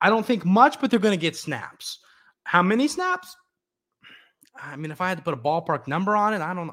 I 0.00 0.10
don't 0.10 0.26
think 0.26 0.44
much, 0.44 0.80
but 0.80 0.90
they're 0.90 1.00
going 1.00 1.18
to 1.18 1.20
get 1.20 1.36
snaps. 1.36 2.00
How 2.44 2.62
many 2.62 2.86
snaps? 2.88 3.34
I 4.54 4.76
mean, 4.76 4.90
if 4.90 5.00
I 5.00 5.08
had 5.08 5.18
to 5.18 5.24
put 5.24 5.34
a 5.34 5.38
ballpark 5.38 5.86
number 5.86 6.16
on 6.16 6.34
it, 6.34 6.40
I 6.40 6.52
don't. 6.54 6.70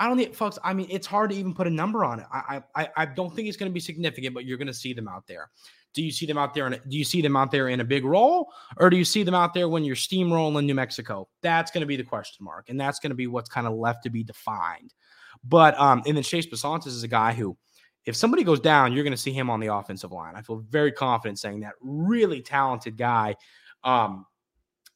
I 0.00 0.06
don't 0.06 0.16
think, 0.16 0.34
folks. 0.34 0.58
I 0.64 0.72
mean, 0.72 0.88
it's 0.90 1.06
hard 1.06 1.30
to 1.30 1.36
even 1.36 1.54
put 1.54 1.66
a 1.66 1.70
number 1.70 2.04
on 2.04 2.20
it. 2.20 2.26
I 2.32 2.62
I, 2.74 2.88
I 2.96 3.06
don't 3.06 3.36
think 3.36 3.48
it's 3.48 3.56
going 3.58 3.70
to 3.70 3.74
be 3.74 3.80
significant, 3.80 4.34
but 4.34 4.46
you're 4.46 4.56
going 4.56 4.66
to 4.66 4.74
see 4.74 4.94
them 4.94 5.06
out 5.06 5.26
there. 5.26 5.50
Do 5.92 6.02
you 6.02 6.10
see 6.10 6.24
them 6.24 6.38
out 6.38 6.54
there? 6.54 6.66
In 6.66 6.72
a, 6.72 6.78
do 6.78 6.96
you 6.96 7.04
see 7.04 7.20
them 7.20 7.36
out 7.36 7.50
there 7.50 7.68
in 7.68 7.80
a 7.80 7.84
big 7.84 8.04
role, 8.04 8.50
or 8.78 8.88
do 8.88 8.96
you 8.96 9.04
see 9.04 9.22
them 9.22 9.34
out 9.34 9.52
there 9.52 9.68
when 9.68 9.84
you're 9.84 9.96
steamrolling 9.96 10.64
New 10.64 10.74
Mexico? 10.74 11.28
That's 11.42 11.70
going 11.70 11.82
to 11.82 11.86
be 11.86 11.96
the 11.96 12.04
question 12.04 12.44
mark, 12.44 12.70
and 12.70 12.80
that's 12.80 12.98
going 12.98 13.10
to 13.10 13.16
be 13.16 13.26
what's 13.26 13.50
kind 13.50 13.66
of 13.66 13.74
left 13.74 14.04
to 14.04 14.10
be 14.10 14.24
defined. 14.24 14.94
But 15.44 15.78
um, 15.78 16.02
and 16.06 16.16
then 16.16 16.24
Chase 16.24 16.46
Bisontis 16.46 16.86
is 16.88 17.02
a 17.02 17.08
guy 17.08 17.32
who, 17.32 17.56
if 18.06 18.16
somebody 18.16 18.42
goes 18.42 18.60
down, 18.60 18.94
you're 18.94 19.04
going 19.04 19.12
to 19.12 19.18
see 19.18 19.32
him 19.32 19.50
on 19.50 19.60
the 19.60 19.74
offensive 19.74 20.12
line. 20.12 20.34
I 20.34 20.40
feel 20.40 20.64
very 20.70 20.92
confident 20.92 21.38
saying 21.38 21.60
that. 21.60 21.74
Really 21.82 22.40
talented 22.40 22.96
guy. 22.96 23.36
Um, 23.84 24.24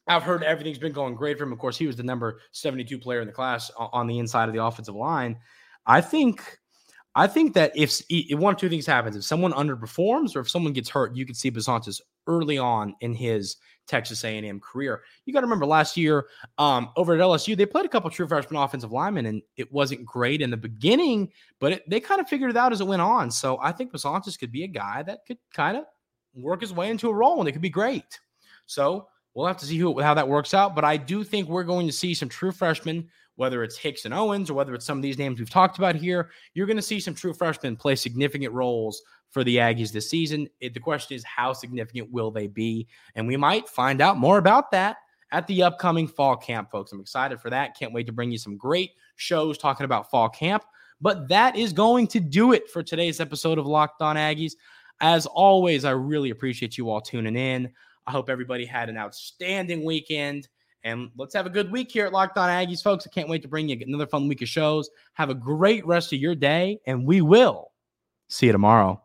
I've 0.07 0.23
heard 0.23 0.43
everything's 0.43 0.77
been 0.77 0.93
going 0.93 1.15
great 1.15 1.37
for 1.37 1.43
him. 1.43 1.51
Of 1.51 1.59
course, 1.59 1.77
he 1.77 1.87
was 1.87 1.95
the 1.95 2.03
number 2.03 2.39
72 2.51 2.99
player 2.99 3.21
in 3.21 3.27
the 3.27 3.33
class 3.33 3.71
on 3.77 4.07
the 4.07 4.19
inside 4.19 4.47
of 4.47 4.53
the 4.53 4.63
offensive 4.63 4.95
line. 4.95 5.37
I 5.85 6.01
think 6.01 6.59
I 7.17 7.27
think 7.27 7.53
that 7.53 7.71
if, 7.75 8.01
if 8.09 8.37
one 8.37 8.53
or 8.53 8.57
two 8.57 8.67
things 8.67 8.85
happens, 8.85 9.15
if 9.15 9.23
someone 9.23 9.53
underperforms 9.53 10.35
or 10.35 10.41
if 10.41 10.49
someone 10.49 10.73
gets 10.73 10.89
hurt, 10.89 11.15
you 11.15 11.25
could 11.25 11.37
see 11.37 11.49
Bisontis 11.49 12.01
early 12.27 12.57
on 12.57 12.93
in 12.99 13.13
his 13.13 13.55
Texas 13.87 14.25
A&M 14.25 14.59
career. 14.59 15.01
You 15.25 15.33
got 15.33 15.39
to 15.39 15.45
remember 15.45 15.65
last 15.65 15.95
year 15.95 16.27
um, 16.57 16.89
over 16.97 17.13
at 17.13 17.21
LSU, 17.21 17.55
they 17.55 17.65
played 17.65 17.85
a 17.85 17.89
couple 17.89 18.09
true 18.09 18.27
freshman 18.27 18.61
offensive 18.61 18.91
linemen, 18.91 19.27
and 19.27 19.41
it 19.55 19.71
wasn't 19.71 20.05
great 20.05 20.41
in 20.41 20.49
the 20.49 20.57
beginning, 20.57 21.31
but 21.59 21.73
it, 21.73 21.89
they 21.89 22.01
kind 22.01 22.19
of 22.19 22.27
figured 22.27 22.49
it 22.49 22.57
out 22.57 22.73
as 22.73 22.81
it 22.81 22.87
went 22.87 23.01
on. 23.01 23.31
So 23.31 23.59
I 23.61 23.71
think 23.71 23.93
Bisontis 23.93 24.37
could 24.37 24.51
be 24.51 24.63
a 24.63 24.67
guy 24.67 25.01
that 25.03 25.19
could 25.25 25.37
kind 25.53 25.77
of 25.77 25.85
work 26.33 26.61
his 26.61 26.73
way 26.73 26.89
into 26.89 27.09
a 27.09 27.13
role, 27.13 27.39
and 27.39 27.47
it 27.47 27.53
could 27.53 27.61
be 27.61 27.69
great. 27.69 28.19
So 28.65 29.07
we'll 29.35 29.45
have 29.45 29.57
to 29.57 29.65
see 29.65 29.77
who, 29.77 30.01
how 30.01 30.15
that 30.15 30.27
works 30.27 30.55
out. 30.55 30.73
But 30.73 30.83
I 30.83 30.97
do 30.97 31.23
think 31.23 31.47
we're 31.47 31.63
going 31.63 31.85
to 31.85 31.93
see 31.93 32.15
some 32.15 32.29
true 32.29 32.51
freshmen 32.51 33.07
whether 33.35 33.63
it's 33.63 33.77
Hicks 33.77 34.05
and 34.05 34.13
Owens 34.13 34.49
or 34.49 34.53
whether 34.53 34.73
it's 34.73 34.85
some 34.85 34.97
of 34.97 35.01
these 35.01 35.17
names 35.17 35.39
we've 35.39 35.49
talked 35.49 35.77
about 35.77 35.95
here, 35.95 36.29
you're 36.53 36.67
going 36.67 36.77
to 36.77 36.81
see 36.81 36.99
some 36.99 37.13
true 37.13 37.33
freshmen 37.33 37.75
play 37.75 37.95
significant 37.95 38.53
roles 38.53 39.01
for 39.29 39.43
the 39.43 39.57
Aggies 39.57 39.91
this 39.91 40.09
season. 40.09 40.47
It, 40.61 40.73
the 40.73 40.79
question 40.79 41.15
is, 41.15 41.23
how 41.23 41.53
significant 41.53 42.11
will 42.11 42.31
they 42.31 42.47
be? 42.47 42.87
And 43.15 43.27
we 43.27 43.37
might 43.37 43.67
find 43.67 44.01
out 44.01 44.17
more 44.17 44.37
about 44.37 44.71
that 44.71 44.97
at 45.31 45.47
the 45.47 45.63
upcoming 45.63 46.07
fall 46.07 46.37
camp, 46.37 46.71
folks. 46.71 46.91
I'm 46.91 47.01
excited 47.01 47.41
for 47.41 47.49
that. 47.49 47.77
Can't 47.77 47.93
wait 47.93 48.07
to 48.07 48.13
bring 48.13 48.31
you 48.31 48.37
some 48.37 48.57
great 48.57 48.91
shows 49.17 49.57
talking 49.57 49.85
about 49.85 50.09
fall 50.09 50.29
camp. 50.29 50.63
But 51.01 51.27
that 51.27 51.57
is 51.57 51.73
going 51.73 52.07
to 52.07 52.21
do 52.21 52.53
it 52.53 52.69
for 52.69 52.81
today's 52.81 53.19
episode 53.19 53.57
of 53.57 53.65
Locked 53.65 54.01
On 54.01 54.15
Aggies. 54.15 54.53
As 55.01 55.25
always, 55.25 55.83
I 55.83 55.91
really 55.91 56.29
appreciate 56.29 56.77
you 56.77 56.89
all 56.89 57.01
tuning 57.01 57.35
in. 57.35 57.69
I 58.07 58.11
hope 58.11 58.29
everybody 58.29 58.65
had 58.65 58.89
an 58.89 58.97
outstanding 58.97 59.83
weekend. 59.83 60.47
And 60.83 61.09
let's 61.17 61.33
have 61.33 61.47
a 61.47 61.49
good 61.49 61.71
week 61.71 61.91
here 61.91 62.05
at 62.05 62.13
Locked 62.13 62.37
On 62.37 62.47
Aggies, 62.47 62.83
folks. 62.83 63.07
I 63.07 63.09
can't 63.09 63.27
wait 63.27 63.41
to 63.41 63.47
bring 63.47 63.67
you 63.67 63.77
another 63.81 64.05
fun 64.05 64.27
week 64.27 64.43
of 64.43 64.47
shows. 64.47 64.89
Have 65.13 65.31
a 65.31 65.35
great 65.35 65.85
rest 65.87 66.13
of 66.13 66.19
your 66.19 66.35
day, 66.35 66.79
and 66.85 67.07
we 67.07 67.21
will 67.21 67.71
see 68.27 68.45
you 68.45 68.51
tomorrow. 68.51 69.01